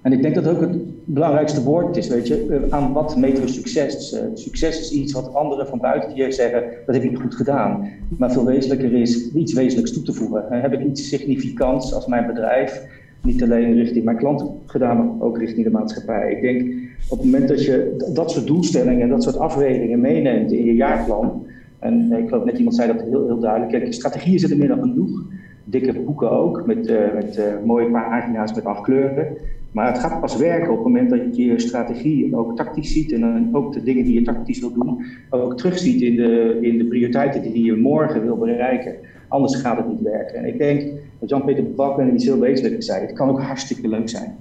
[0.02, 0.76] En ik denk dat ook het
[1.14, 4.14] belangrijkste woord is, weet je, eh, aan wat meten we succes?
[4.14, 7.90] Uh, succes is iets wat anderen van buiten je zeggen, dat heb ik goed gedaan.
[8.18, 10.46] Maar veel wezenlijker is iets wezenlijks toe te voegen.
[10.52, 12.84] Uh, heb ik iets significants als mijn bedrijf,
[13.22, 16.32] niet alleen richting mijn klanten gedaan, maar ook richting de maatschappij.
[16.32, 16.74] Ik denk
[17.10, 21.46] op het moment dat je dat soort doelstellingen, dat soort afwegingen meeneemt in je jaarplan,
[21.80, 24.82] en ik geloof net iemand zei dat heel, heel duidelijk, kijk, strategieën zitten meer dan
[24.82, 25.24] genoeg
[25.70, 29.28] dikke boeken ook, met, uh, met uh, mooie pagina's met acht kleuren.
[29.72, 33.12] Maar het gaat pas werken op het moment dat je je strategie ook tactisch ziet
[33.12, 36.78] en dan ook de dingen die je tactisch wil doen, ook terugziet in de, in
[36.78, 38.96] de prioriteiten die je morgen wil bereiken.
[39.28, 40.36] Anders gaat het niet werken.
[40.36, 40.84] En ik denk
[41.20, 44.36] dat Jan-Peter Bakker en iets heel wezenlijk zei, het kan ook hartstikke leuk zijn.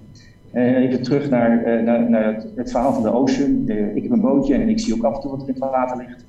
[0.55, 3.69] Uh, even terug naar, uh, naar, het, het, verhaal van de ocean.
[3.95, 5.71] Ik heb een bootje en ik zie ook af en toe wat er in het
[5.71, 6.25] water ligt.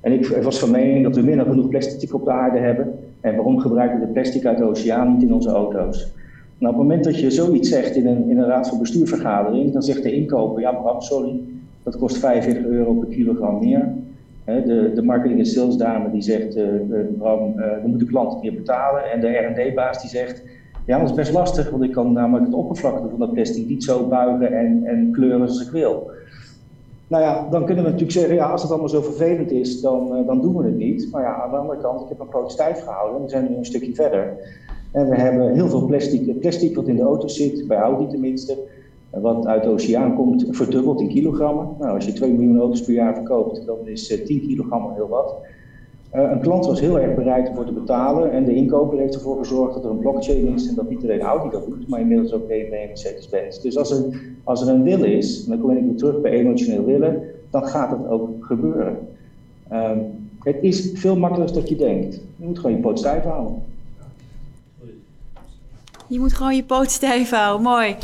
[0.00, 2.98] En ik was van mening dat we minder genoeg plastic op de aarde hebben.
[3.20, 6.12] En waarom gebruiken we de plastic uit de oceaan niet in onze auto's?
[6.58, 9.72] Nou, op het moment dat je zoiets zegt in een, in een raad van bestuurvergadering,
[9.72, 11.40] dan zegt de inkoper, ja Bram, sorry,
[11.82, 13.88] dat kost 45 euro per kilogram meer.
[14.44, 16.64] de, de marketing- en salesdame die zegt, uh,
[17.18, 19.10] Bram, uh, dan moet de klant meer betalen.
[19.12, 20.42] En de R&D-baas die zegt,
[20.86, 23.84] ja, dat is best lastig, want ik kan namelijk het oppervlakte van dat plastic niet
[23.84, 26.10] zo buigen en, en kleuren als ik wil.
[27.10, 30.16] Nou ja, dan kunnen we natuurlijk zeggen, ja, als het allemaal zo vervelend is, dan,
[30.16, 31.08] uh, dan doen we het niet.
[31.12, 33.56] Maar ja, aan de andere kant, ik heb een prototype gehouden en we zijn nu
[33.56, 34.36] een stukje verder.
[34.92, 38.58] En we hebben heel veel plastic, plastic wat in de auto zit, bij Audi tenminste,
[39.10, 41.68] wat uit de oceaan komt, verdubbeld in kilogrammen.
[41.78, 45.34] Nou, als je 2 miljoen auto's per jaar verkoopt, dan is 10 kilogram heel wat.
[46.14, 49.38] Uh, een klant was heel erg bereid ervoor te betalen en de inkoper heeft ervoor
[49.38, 52.32] gezorgd dat er een blockchain is en dat niet alleen Audi dat doet, maar inmiddels
[52.32, 53.60] ook BMW en Mercedes-Benz.
[53.60, 56.30] Dus als er, als er een wil is, en dan kom ik weer terug bij
[56.30, 58.98] emotioneel willen, dan gaat het ook gebeuren.
[59.72, 59.98] Um,
[60.42, 62.14] het is veel makkelijker dan je denkt.
[62.14, 63.62] Je moet gewoon je poot stijf houden.
[66.10, 67.62] Je moet gewoon je poot stijf houden.
[67.62, 67.96] Mooi.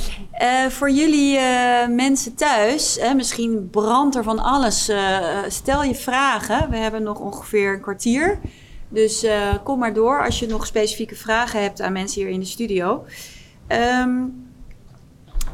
[0.43, 4.89] Uh, voor jullie uh, mensen thuis, misschien brandt er van alles.
[4.89, 6.71] Uh, stel je vragen.
[6.71, 8.39] We hebben nog ongeveer een kwartier.
[8.89, 9.27] Dus
[9.63, 13.05] kom maar door als je nog specifieke vragen hebt aan mensen hier in de studio.
[14.03, 14.49] Um,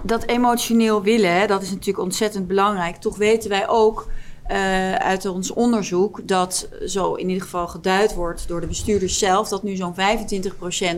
[0.02, 2.96] dat emotioneel willen, hè, dat is natuurlijk ontzettend belangrijk.
[2.96, 4.08] Toch weten wij ook
[4.50, 9.48] uh, uit ons onderzoek dat zo in ieder geval geduid wordt door de bestuurders zelf,
[9.48, 9.98] dat nu zo'n 25%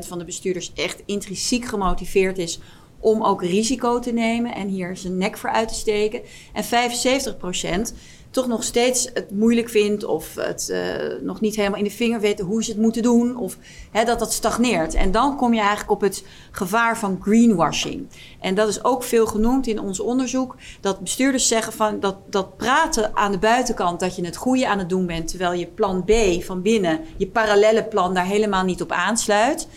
[0.00, 2.60] van de bestuurders echt intrinsiek gemotiveerd is
[2.98, 6.20] om ook risico te nemen en hier zijn nek voor uit te steken.
[6.52, 7.94] En 75%
[8.34, 10.78] toch nog steeds het moeilijk vindt of het uh,
[11.20, 13.56] nog niet helemaal in de vinger weet hoe ze het moeten doen of
[13.90, 14.94] hè, dat dat stagneert.
[14.94, 18.06] En dan kom je eigenlijk op het gevaar van greenwashing.
[18.40, 22.56] En dat is ook veel genoemd in ons onderzoek, dat bestuurders zeggen van dat, dat
[22.56, 26.04] praten aan de buitenkant dat je het goede aan het doen bent, terwijl je plan
[26.04, 26.12] B
[26.42, 29.68] van binnen, je parallele plan daar helemaal niet op aansluit.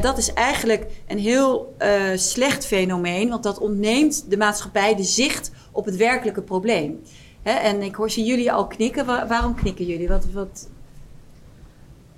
[0.00, 5.50] Dat is eigenlijk een heel uh, slecht fenomeen, want dat ontneemt de maatschappij de zicht
[5.72, 7.02] op het werkelijke probleem.
[7.44, 9.06] Hè, en ik hoor zie jullie al knikken.
[9.06, 10.08] Waar, waarom knikken jullie?
[10.08, 10.68] Wat, wat...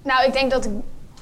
[0.03, 0.69] Nou, ik denk dat,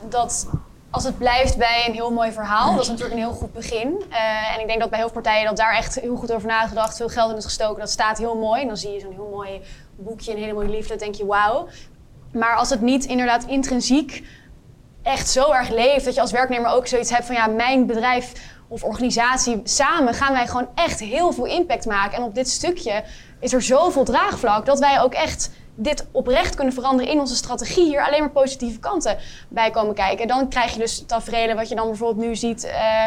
[0.09, 0.47] dat
[0.91, 4.03] als het blijft bij een heel mooi verhaal, dat is natuurlijk een heel goed begin.
[4.11, 6.49] Uh, en ik denk dat bij heel veel partijen dat daar echt heel goed over
[6.49, 7.81] nagedacht, veel geld in is gestoken.
[7.81, 8.61] Dat staat heel mooi.
[8.61, 9.61] En dan zie je zo'n heel mooi
[9.97, 11.69] boekje, een hele mooie liefde, dan denk je wauw.
[12.33, 14.25] Maar als het niet inderdaad intrinsiek
[15.03, 18.33] echt zo erg leeft, dat je als werknemer ook zoiets hebt van ja, mijn bedrijf
[18.69, 22.17] of organisatie, samen gaan wij gewoon echt heel veel impact maken.
[22.17, 23.05] En op dit stukje
[23.41, 27.85] is er zoveel draagvlak dat wij ook echt dit oprecht kunnen veranderen in onze strategie.
[27.85, 29.19] Hier alleen maar positieve kanten
[29.49, 30.27] bij komen kijken.
[30.27, 33.05] Dan krijg je dus tafereelen wat je dan bijvoorbeeld nu ziet uh,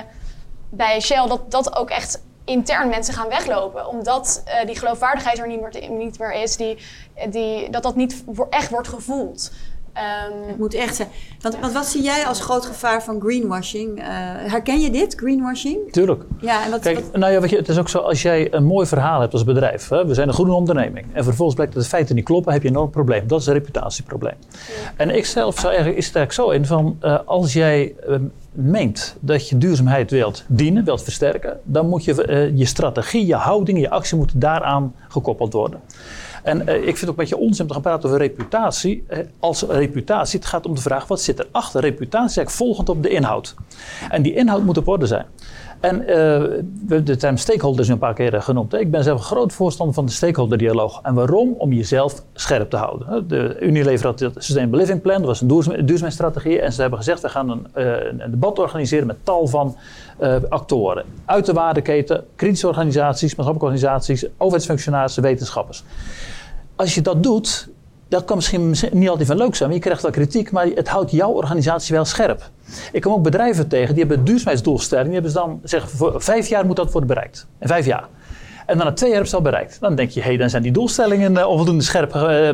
[0.70, 3.88] bij Shell, dat dat ook echt intern mensen gaan weglopen.
[3.88, 6.78] Omdat uh, die geloofwaardigheid er niet meer, niet meer is, die,
[7.30, 9.52] die, dat dat niet echt wordt gevoeld.
[9.98, 11.08] Um, het moet echt zijn.
[11.42, 14.00] Want, want, wat zie jij als groot gevaar van greenwashing?
[14.00, 14.06] Uh,
[14.52, 15.92] herken je dit, greenwashing?
[15.92, 16.24] Tuurlijk.
[16.42, 17.18] Ja, en wat, Kijk, wat...
[17.18, 19.44] nou ja, weet je, het is ook zo, als jij een mooi verhaal hebt als
[19.44, 22.54] bedrijf, hè, we zijn een goede onderneming, en vervolgens blijkt dat de feiten niet kloppen,
[22.54, 23.28] heb je een enorm probleem.
[23.28, 24.36] Dat is een reputatieprobleem.
[24.52, 24.94] Ja.
[24.96, 28.16] En ik zelf zou eigenlijk, is er zo in van, uh, als jij uh,
[28.52, 33.80] meent dat je duurzaamheid wilt dienen, wilt versterken, dan moet je je strategie, je houding,
[33.80, 35.80] je actie moeten daaraan gekoppeld worden.
[36.48, 39.04] En uh, ik vind het ook een beetje onzin om te gaan praten over reputatie.
[39.10, 41.82] Uh, als reputatie, het gaat om de vraag wat zit erachter.
[41.82, 43.56] Reputatie is volgend op de inhoud.
[44.10, 45.26] En die inhoud moet op orde zijn.
[45.80, 46.08] En uh,
[47.04, 48.74] de term stakeholders een paar keer genoemd.
[48.74, 51.00] Ik ben zelf een groot voorstander van de stakeholder-dialoog.
[51.04, 51.56] En waarom?
[51.58, 53.28] Om jezelf scherp te houden.
[53.28, 56.62] De Unilever had het Sustainable Living Plan, dat was een duurzaam, duurzaamheidsstrategie.
[56.62, 59.76] En ze hebben gezegd, we gaan een, debat organiseren met tal van
[60.50, 61.06] actoren.
[61.26, 65.84] Uit de waardeketen, kritische organisaties, maatschappelijke organisaties, overheidsfunctionarissen, wetenschappers.
[66.78, 67.70] Als je dat doet,
[68.08, 71.12] dat kan misschien niet altijd van leuk zijn, je krijgt wel kritiek, maar het houdt
[71.12, 72.50] jouw organisatie wel scherp.
[72.92, 76.48] Ik kom ook bedrijven tegen, die hebben duurzaamheidsdoelstellingen, die hebben ze dan zeggen, voor vijf
[76.48, 77.48] jaar moet dat worden bereikt.
[77.60, 78.08] In vijf jaar.
[78.68, 79.80] En dan na twee jaar ze het al bereikt.
[79.80, 82.50] Dan denk je, hé, hey, dan zijn die doelstellingen uh, onvoldoende scherp uh,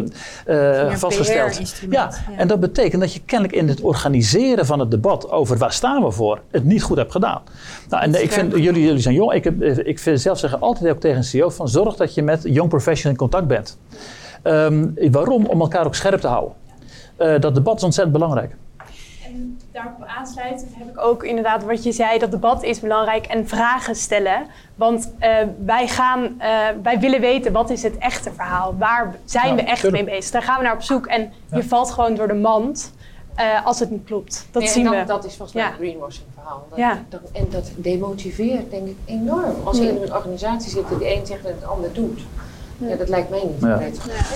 [0.47, 1.74] uh, vastgesteld.
[1.89, 5.57] Ja, ja, en dat betekent dat je kennelijk in het organiseren van het debat over
[5.57, 7.41] waar staan we voor, het niet goed hebt gedaan.
[7.89, 9.34] Nou, en ik vind, jullie, jullie zijn jong.
[9.34, 12.24] Ik, heb, ik vind zelf zeggen altijd ook tegen een CEO van zorg dat je
[12.24, 13.78] met young professionals in contact bent.
[14.43, 15.45] Um, waarom?
[15.45, 16.55] Om elkaar ook scherp te houden.
[17.18, 18.55] dat debat is ontzettend belangrijk.
[19.26, 23.47] En daarop aansluitend heb ik ook inderdaad wat je zei, dat debat is belangrijk en
[23.47, 24.45] vragen stellen.
[24.76, 28.76] Want uh, wij, gaan, uh, wij willen weten wat is het echte verhaal?
[28.78, 30.05] Waar zijn ja, we echt tuurlijk.
[30.05, 30.32] mee bezig?
[30.32, 31.57] Daar gaan we naar op zoek en ja.
[31.57, 32.93] je valt gewoon door de mand.
[33.36, 34.47] eh, als het niet klopt.
[34.51, 35.03] Dat Nee, zien dat, we.
[35.05, 35.69] Dat is volgens mij Ja.
[35.69, 36.65] het greenwashing verhaal.
[36.69, 36.97] Dat, Ja.
[37.09, 39.55] dat- en dat demotiveert denk ik enorm.
[39.63, 42.21] Als je in een organisatie zit die de een zegt en het ander doet.
[42.88, 43.80] Ja, dat lijkt mij niet Ja.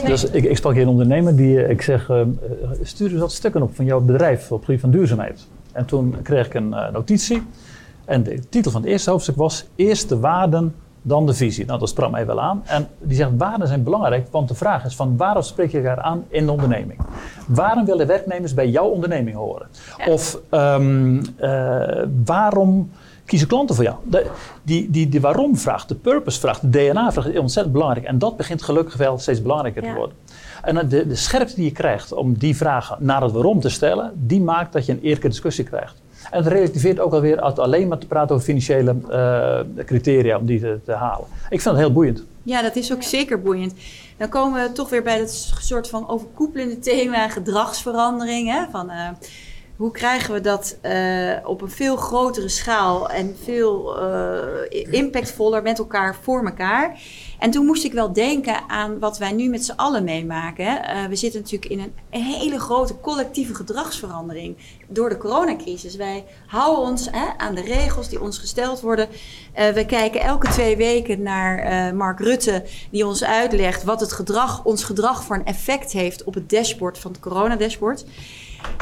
[0.05, 2.27] Dus ik, ik sprak hier een ondernemer die, eh, ik zeg, eh, eh,
[2.81, 5.47] stuur eens wat stukken op van jouw bedrijf op het gebied van duurzaamheid.
[5.77, 7.43] En toen kreeg ik een eh, notitie.
[8.05, 11.65] En de titel van het eerste hoofdstuk was Eerst de waarden, dan de visie.
[11.65, 12.61] Nou, dat sprak mij wel aan.
[12.65, 16.01] En die zegt, waarden zijn belangrijk, want de vraag is van waarom spreek je elkaar
[16.01, 16.99] aan in de onderneming?
[17.47, 19.67] Waarom willen werknemers bij jouw onderneming horen?
[20.07, 22.89] Of ehm, eh, waarom
[23.27, 23.95] kiezen klanten voor jou?
[24.03, 24.25] De,
[24.63, 28.05] die, die, die waarom-vraag, de purpose-vraag, de DNA-vraag is ontzettend belangrijk.
[28.05, 30.15] En dat begint gelukkig wel steeds belangrijker te worden.
[30.61, 34.11] En de, de scherpte die je krijgt om die vragen naar het waarom te stellen,
[34.15, 36.01] die maakt dat je een eerlijke discussie krijgt.
[36.31, 40.45] En het relativeert ook alweer uit alleen maar te praten over financiële eh, criteria om
[40.45, 41.27] die te, te halen.
[41.49, 42.23] Ik vind het heel boeiend.
[42.43, 43.73] Ja, dat is ook zeker boeiend.
[44.17, 48.51] Dan komen we toch weer bij dat soort van overkoepelende thema gedragsverandering.
[48.51, 48.65] Hè?
[48.71, 49.09] Van, eh,
[49.77, 55.79] hoe krijgen we dat eh, op een veel grotere schaal en veel eh, impactvoller met
[55.79, 56.99] elkaar voor elkaar?
[57.39, 60.83] En toen moest ik wel denken aan wat wij nu met z'n allen meemaken.
[60.83, 64.57] Eh, we zitten natuurlijk in een hele grote collectieve gedragsverandering
[64.87, 65.95] door de coronacrisis.
[65.95, 69.07] Wij houden ons hè, aan de regels die ons gesteld worden.
[69.73, 74.83] We kijken elke twee weken naar Mark Rutte, die ons uitlegt wat het gedrag, ons
[74.83, 78.05] gedrag voor een effect heeft op het dashboard van het coronadashboard.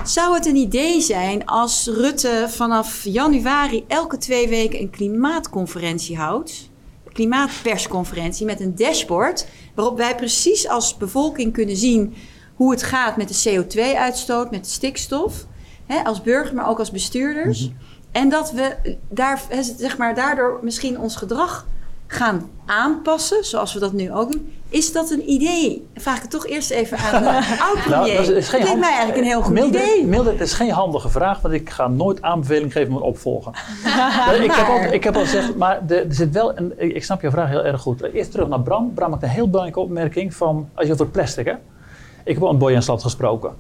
[0.03, 6.69] Zou het een idee zijn als Rutte vanaf januari elke twee weken een klimaatconferentie houdt?
[7.05, 12.15] Een klimaatpersconferentie met een dashboard waarop wij precies als bevolking kunnen zien
[12.55, 15.45] hoe het gaat met de CO2-uitstoot, met de stikstof,
[15.86, 17.71] hè, als burger, maar ook als bestuurders.
[18.11, 19.41] En dat we daar,
[19.78, 21.67] zeg maar, daardoor misschien ons gedrag
[22.07, 24.53] gaan aanpassen, zoals we dat nu ook doen.
[24.70, 25.88] Is dat een idee?
[25.95, 27.30] Vraag ik het toch eerst even aan de
[27.68, 28.13] oud-premier.
[28.13, 30.05] Nou, dat is geen lijkt mij eigenlijk een heel goed Mildred, idee.
[30.05, 33.51] Mildred, het is geen handige vraag, want ik ga nooit aanbeveling geven om een opvolger.
[34.43, 37.22] ik, heb al, ik heb al gezegd, maar de- er zit wel een, ik snap
[37.22, 38.01] jouw vraag heel erg goed.
[38.13, 38.93] Eerst terug naar Bram.
[38.93, 41.53] Bram maakt een heel belangrijke opmerking van, als je over plastic hè.
[42.24, 43.51] Ik heb al een Boy en Slat gesproken.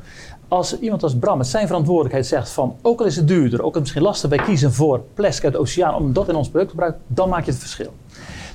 [0.47, 3.63] Als iemand als Bram met zijn verantwoordelijkheid zegt van, ook al is het duurder, ook
[3.63, 6.35] al is het misschien lastig, wij kiezen voor plastic uit de oceaan om dat in
[6.35, 7.93] ons product te gebruiken, dan maak je het verschil.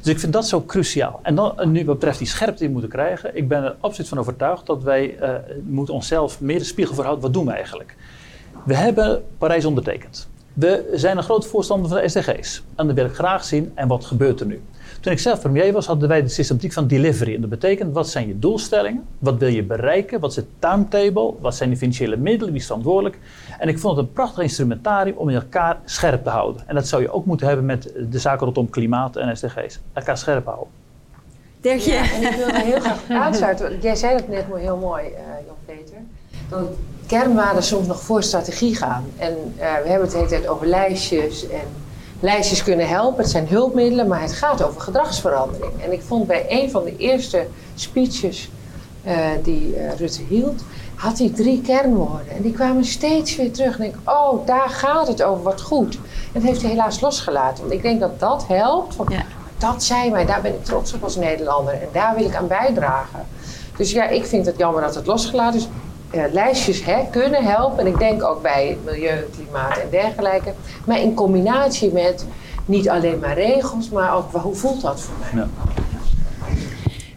[0.00, 1.20] Dus ik vind dat zo cruciaal.
[1.22, 3.36] En dan nu wat betreft die scherpte we moeten krijgen.
[3.36, 7.24] Ik ben er absoluut van overtuigd dat wij eh, moeten onszelf meer de spiegel voorhouden.
[7.24, 7.96] Wat doen we eigenlijk?
[8.64, 10.29] We hebben Parijs ondertekend.
[10.60, 12.62] We zijn een groot voorstander van de SDG's.
[12.74, 13.72] En dat wil ik graag zien.
[13.74, 14.62] En wat gebeurt er nu?
[15.00, 17.34] Toen ik zelf premier was, hadden wij de systematiek van delivery.
[17.34, 19.04] En dat betekent, wat zijn je doelstellingen?
[19.18, 20.20] Wat wil je bereiken?
[20.20, 21.34] Wat is het timetable?
[21.40, 22.52] Wat zijn de financiële middelen?
[22.52, 23.18] Wie is verantwoordelijk?
[23.58, 26.62] En ik vond het een prachtig instrumentarium om in elkaar scherp te houden.
[26.66, 29.80] En dat zou je ook moeten hebben met de zaken rondom klimaat en SDG's.
[29.92, 30.68] Elkaar scherp houden.
[31.60, 31.92] Dirkje.
[31.92, 33.70] Ja, en ik wilde heel graag aansluiten.
[33.70, 35.96] want Jij zei dat net heel mooi, eh, Jan-Peter.
[36.50, 36.60] Dat
[37.06, 39.04] kernwaarden soms nog voor strategie gaan.
[39.16, 41.48] En eh, we hebben het de hele tijd over lijstjes.
[41.48, 41.66] En
[42.20, 45.72] lijstjes kunnen helpen, het zijn hulpmiddelen, maar het gaat over gedragsverandering.
[45.82, 48.50] En ik vond bij een van de eerste speeches
[49.04, 50.62] eh, die eh, Rutte hield,
[50.94, 52.30] had hij drie kernwoorden.
[52.36, 53.78] En die kwamen steeds weer terug.
[53.78, 55.94] En ik denk, oh, daar gaat het over, wat goed.
[55.94, 56.00] En
[56.32, 57.62] dat heeft hij helaas losgelaten.
[57.62, 58.94] Want ik denk dat dat helpt.
[58.94, 59.08] Van,
[59.58, 61.74] Dat zijn wij, daar ben ik trots op als Nederlander.
[61.74, 63.26] En daar wil ik aan bijdragen.
[63.76, 65.68] Dus ja, ik vind het jammer dat het losgelaten is.
[66.10, 67.78] Eh, lijstjes hè, kunnen helpen.
[67.78, 70.52] En ik denk ook bij milieu, klimaat en dergelijke.
[70.86, 72.26] Maar in combinatie met
[72.64, 75.46] niet alleen maar regels, maar ook hoe voelt dat voor mij?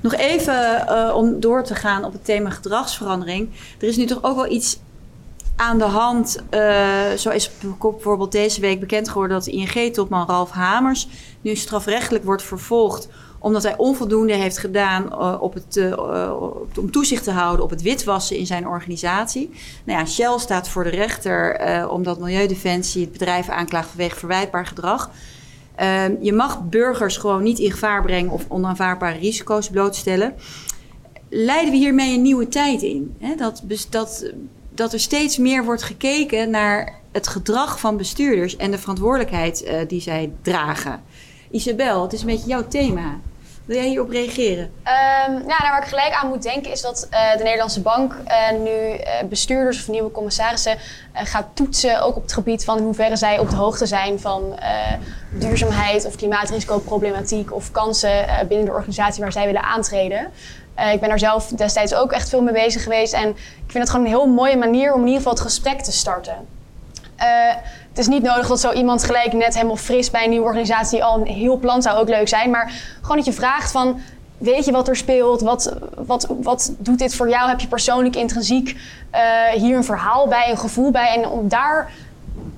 [0.02, 3.50] Nog even eh, om door te gaan op het thema gedragsverandering.
[3.80, 4.80] Er is nu toch ook wel iets
[5.56, 6.44] aan de hand.
[6.50, 11.08] eh, zo is bijvoorbeeld deze week bekend geworden dat de ING-topman Ralf Hamers
[11.42, 13.08] nu strafrechtelijk wordt vervolgd
[13.44, 16.42] omdat hij onvoldoende heeft gedaan eh, op het, eh, eh,
[16.78, 19.50] om toezicht te houden op het witwassen in zijn organisatie.
[19.84, 25.12] Nou ja, Shell staat voor de rechter omdat Milieudefensie het bedrijf aanklaagt vanwege verwijtbaar gedrag.
[25.76, 30.34] Ehm, je mag burgers gewoon niet in gevaar brengen of onaanvaardbare risico's blootstellen.
[31.30, 33.16] Leiden we hiermee een nieuwe tijd in?
[33.20, 33.36] Hè?
[33.36, 34.32] Dat, dat,
[34.70, 40.02] dat er steeds meer wordt gekeken naar het gedrag van bestuurders en de verantwoordelijkheid die
[40.02, 41.02] zij dragen.
[41.52, 43.20] Isabel, het is een beetje jouw thema.
[43.66, 44.74] Wil jij hierop reageren?
[44.84, 48.16] Ehm, ja, nou, waar ik gelijk aan moet denken is dat eh, de Nederlandse Bank
[48.26, 50.78] eh, nu eh, bestuurders of nieuwe commissarissen
[51.14, 52.02] gaat toetsen.
[52.02, 54.60] Ook op het gebied van in hoeverre zij op de hoogte zijn van
[55.32, 60.32] duurzaamheid of klimaatrisicoproblematiek of kansen binnen de organisatie waar zij willen aantreden.
[60.92, 63.14] Ik ben daar zelf destijds ook echt veel mee bezig geweest.
[63.14, 65.82] En ik vind het gewoon een heel mooie manier om in ieder geval het gesprek
[65.82, 66.48] te starten.
[67.94, 71.04] Het is niet nodig dat zo iemand gelijk net helemaal fris bij een nieuwe organisatie
[71.04, 72.50] al een heel plan zou ook leuk zijn.
[72.50, 72.72] Maar
[73.02, 74.02] gewoon dat je vraagt van
[74.38, 75.42] weet je wat er speelt?
[75.42, 77.50] Wat, wat, wat doet dit voor jou?
[77.50, 78.78] Heb je persoonlijk intrinsiek
[79.10, 79.22] eh,
[79.54, 81.16] hier een verhaal bij, een gevoel bij?
[81.16, 81.92] En om daar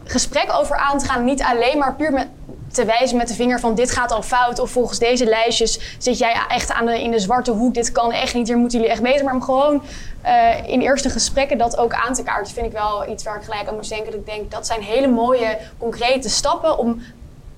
[0.03, 2.27] gesprek over aan te gaan, niet alleen maar puur met,
[2.75, 6.17] te wijzen met de vinger van dit gaat al fout of volgens deze lijstjes zit
[6.17, 8.93] jij echt aan de, in de zwarte hoek, dit kan echt niet, hier moeten jullie
[8.93, 9.25] echt beter.
[9.25, 9.81] Maar om gewoon
[10.25, 13.43] uh, in eerste gesprekken dat ook aan te kaarten, vind ik wel iets waar ik
[13.43, 14.11] gelijk aan moest denken.
[14.11, 17.01] Dat ik denk dat zijn hele mooie, concrete stappen om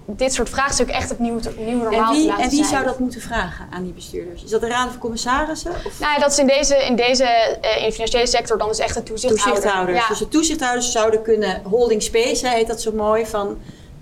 [0.06, 2.70] dit soort vraagstukken echt het nieuwe, nieuwe normaal en wie, te laten En wie zijn.
[2.70, 4.44] zou dat moeten vragen aan die bestuurders?
[4.44, 5.72] Is dat de Raad van Commissarissen?
[5.72, 8.70] Of Nou, ja, dat is in deze, in deze eh, in de financiële sector dan
[8.70, 9.54] is echt de toezichthouder.
[9.54, 10.00] toezichthouders?
[10.00, 10.08] Ja.
[10.08, 13.58] Dus de toezichthouders zouden kunnen, holding space, heet dat zo mooi, van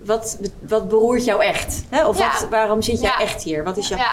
[0.06, 0.38] wat,
[0.68, 1.84] wat beroert jou echt?
[1.90, 2.06] Hè?
[2.06, 2.32] Of Ja.
[2.32, 3.24] wat, waarom zit jij Ja.
[3.24, 3.64] echt hier?
[3.64, 3.98] Wat is jouw...
[3.98, 4.12] Ja.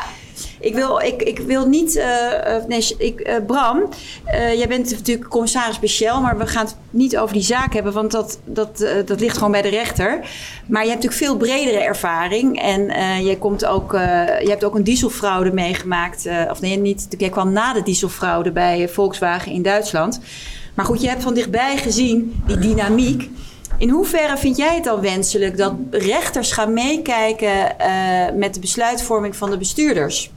[0.60, 1.96] Ik wil, ik, ik wil niet.
[1.96, 3.88] eh, eh, nee, ik, eh, Bram,
[4.32, 8.10] jij bent natuurlijk commissaris speciaal, maar we gaan het niet over die zaak hebben, want
[8.10, 10.20] dat, dat, dat ligt gewoon bij de rechter.
[10.66, 12.84] Maar je hebt natuurlijk veel bredere ervaring en
[13.24, 16.28] jij komt ook, je hebt ook een dieselfraude meegemaakt.
[16.50, 17.06] of nee, niet.
[17.18, 20.20] Jij kwam na de dieselfraude bij Volkswagen in Duitsland.
[20.74, 23.30] Maar goed, je hebt van dichtbij gezien die dynamiek.
[23.82, 29.36] In hoeverre vind jij het dan wenselijk dat rechters gaan meekijken eh, met de besluitvorming
[29.36, 30.32] van de bestuurders?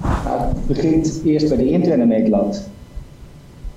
[0.00, 2.62] Nou, het begint eerst bij de interne meetlat.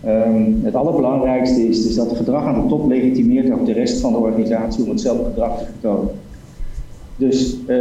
[0.03, 4.01] Ehm, het allerbelangrijkste is dus dat het gedrag aan de top legitimeert ook de rest
[4.01, 6.11] van de organisatie om hetzelfde gedrag te vertonen.
[7.15, 7.77] Dus eh,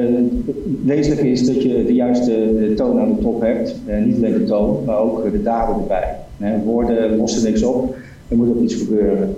[0.86, 3.74] het is dat je de juiste eh, toon aan de top hebt.
[4.04, 6.16] Niet alleen de toon, maar ook de daden erbij.
[6.64, 7.94] Woorden lossen niks op,
[8.28, 9.36] er moet ook iets gebeuren.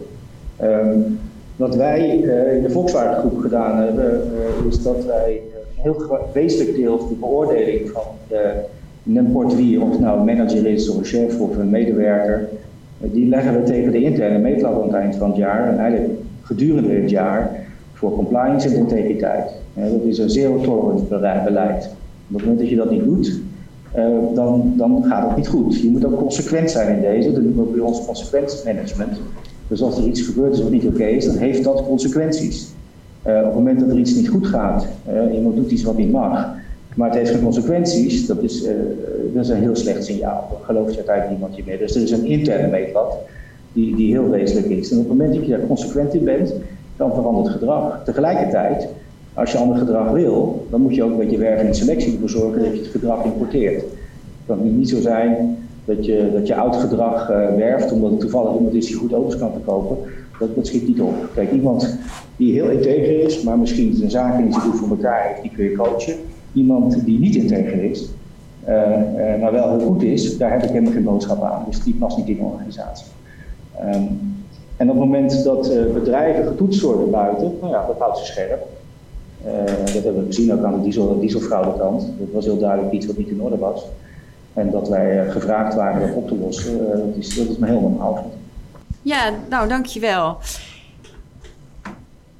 [0.56, 0.98] Ehm,
[1.56, 6.18] wat wij eh, in de Volkswagen groep gedaan hebben, eh, is dat wij een heel
[6.32, 8.52] wezenlijk deel van de beoordeling van de
[9.02, 12.48] n'importe wie, of het nou een manager is of een chef of een medewerker,
[13.00, 15.78] eh, die leggen we tegen de interne meetlat aan het eind van het jaar en
[15.78, 19.50] eigenlijk gedurende het jaar voor compliance en integriteit.
[19.74, 21.04] Dat is een zero tolerance
[21.44, 21.84] beleid.
[22.28, 23.40] Op het moment dat je dat niet doet,
[24.34, 25.80] dan, dan gaat het niet goed.
[25.80, 29.18] Je moet ook consequent zijn in deze, dat noemen we bij ons consequentiemanagement.
[29.68, 32.68] Dus als er iets gebeurt is wat niet oké is, dan heeft dat consequenties.
[33.22, 35.96] Eh, op het moment dat er iets niet goed gaat, eh, iemand doet iets wat
[35.96, 36.54] niet mag,
[36.94, 38.74] maar het heeft geen consequenties, dat is, eh,
[39.34, 40.48] dat is een heel slecht signaal.
[40.50, 41.78] Dan gelooft uiteindelijk niemand je meer.
[41.78, 43.16] Dus er is een interne meetlat
[43.72, 44.90] die, die heel wezenlijk is.
[44.90, 46.52] En op het moment dat je daar consequent in bent,
[46.96, 48.04] dan verandert gedrag.
[48.04, 48.88] Tegelijkertijd,
[49.34, 52.28] als je ander gedrag wil, dan moet je ook met je werving en selectie ervoor
[52.28, 53.80] zorgen dat je het gedrag importeert.
[53.80, 55.56] Het kan niet zo zijn
[55.86, 59.12] dat je, dat je oud gedrag eh, werft omdat er toevallig iemand is die goed
[59.12, 59.96] auto's kan verkopen.
[60.54, 61.14] Dat, schiet niet op.
[61.34, 61.98] Kijk, iemand
[62.36, 65.64] die heel integer is, maar misschien zijn zaken niet zo goed voor elkaar die kun
[65.64, 66.14] je coachen.
[66.52, 68.08] Iemand die niet integer is,
[68.64, 71.64] eh, eh, maar wel heel goed is, daar heb ik helemaal geen boodschap aan.
[71.68, 73.06] Dus die past niet in de organisatie.
[73.78, 74.02] Ehm,
[74.76, 78.66] en op het moment dat bedrijven getoetst worden buiten, nou ja, dat houdt ze scherp.
[79.84, 82.00] Dat hebben we gezien ook aan de diesel, dieselfraudekant.
[82.18, 83.86] Dat was heel duidelijk iets wat niet in orde was.
[84.56, 87.56] En dat wij eh, gevraagd waren dat op te lossen, eh, dat, is, dat is
[87.56, 88.32] me heel normaal.
[89.02, 90.38] Ja, nou dankjewel.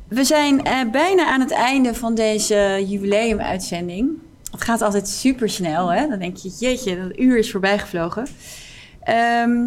[0.08, 4.10] We zijn eh, bijna aan het einde van deze jubileumuitzending.
[4.50, 6.08] Het gaat altijd super snel, hè?
[6.08, 8.26] Dan denk je, jeetje, dat uur is voorbij gevlogen.
[9.02, 9.66] Ehm,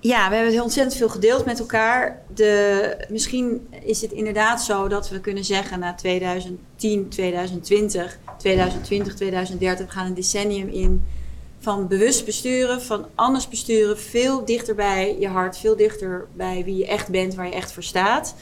[0.00, 2.22] ja, we hebben heel ontzettend veel gedeeld met elkaar.
[2.34, 9.86] De, misschien is het inderdaad zo dat we kunnen zeggen na 2010, 2020, 2020, 2030,
[9.86, 11.04] we gaan een decennium in
[11.58, 16.76] van bewust besturen, van anders besturen, veel dichter bij je hart, veel dichter bij wie
[16.76, 18.34] je echt bent, waar je echt voor staat.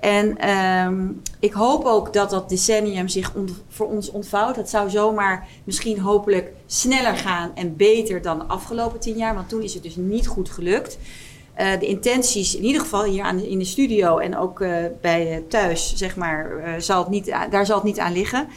[0.00, 3.32] En ehm, ik hoop ook dat dat decennium zich
[3.68, 4.54] voor ons ontvouwt.
[4.54, 9.48] Dat zou zomaar misschien hopelijk sneller gaan en beter dan de afgelopen tien jaar, want
[9.48, 10.98] toen is het dus niet goed gelukt.
[11.60, 15.32] Eh, de intenties, in ieder geval hier aan, in de studio en ook eh, bij
[15.32, 18.48] eh, thuis, zeg maar, zal het niet, daar zal het niet aan liggen.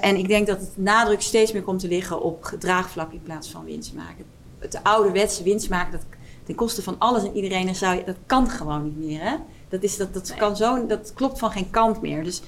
[0.00, 3.50] En ik denk dat het nadruk steeds meer komt te liggen op gedraagvlak in plaats
[3.50, 4.24] van winst maken.
[4.58, 6.00] Het ouderwetse winst maken, dat
[6.44, 9.20] ten koste van alles en iedereen, zou dat kan gewoon niet meer.
[9.20, 9.36] Hè?
[9.80, 12.24] Dat, is, dat, dat, kan zo, dat klopt van geen kant meer.
[12.24, 12.42] Dus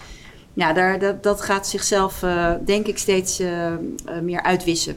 [0.53, 3.79] ja, daar, dat, dat gaat zichzelf, eh, denk ik, steeds eh, eh,
[4.23, 4.97] meer uitwissen.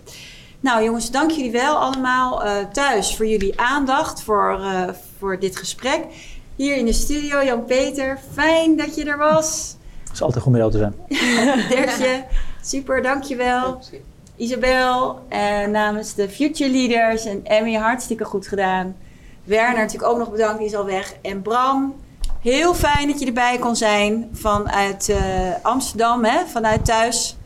[0.62, 5.58] Nou jongens, dank jullie wel allemaal eh, thuis voor jullie aandacht, voor, eh, voor dit
[5.58, 6.06] gesprek.
[6.56, 9.76] Hier in de studio, Jan-Peter, fijn dat je er was.
[10.04, 10.94] Het is altijd goed met jou te zijn.
[11.76, 12.24] Dertje,
[12.62, 13.80] super, dankjewel.
[14.36, 18.96] Isabel, eh, namens de Future Leaders en Emmy, hartstikke goed gedaan.
[19.44, 21.14] Werner natuurlijk ook nog bedankt, die is al weg.
[21.22, 21.96] En Bram,
[22.42, 27.38] heel fijn dat je erbij kon zijn vanuit eh, Amsterdam, hè, vanuit thuis.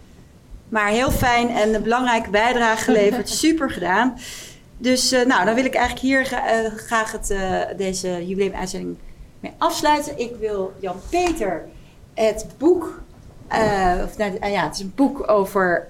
[0.70, 3.30] Maar heel fijn en een belangrijke bijdrage geleverd.
[3.46, 4.18] Super gedaan.
[4.78, 7.36] Dus eh, nou, dan wil ik eigenlijk hier eh, graag het,
[7.78, 8.98] deze jubileumuitzending
[9.39, 10.20] mee afsluiten.
[10.20, 11.66] Ik wil Jan-Peter
[12.14, 13.02] het boek,
[14.04, 15.88] of, nou, ja, het is een boek over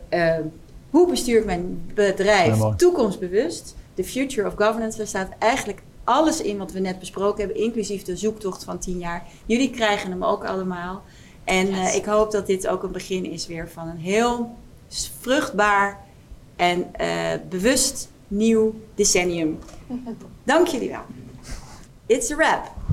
[0.89, 3.75] Hoe bestuur ik mijn bedrijf toekomstbewust?
[3.93, 4.97] The Future of Governance.
[4.97, 8.97] Daar staat eigenlijk alles in wat we net besproken hebben, inclusief de zoektocht van 10
[8.97, 9.23] jaar.
[9.45, 11.03] Jullie krijgen hem ook allemaal.
[11.43, 14.55] En eh, ik hoop dat dit ook een begin is weer van een heel
[15.19, 15.99] vruchtbaar
[16.55, 19.59] en eh, bewust nieuw decennium.
[20.43, 21.03] Dank jullie wel.
[22.05, 22.84] It's a wrap.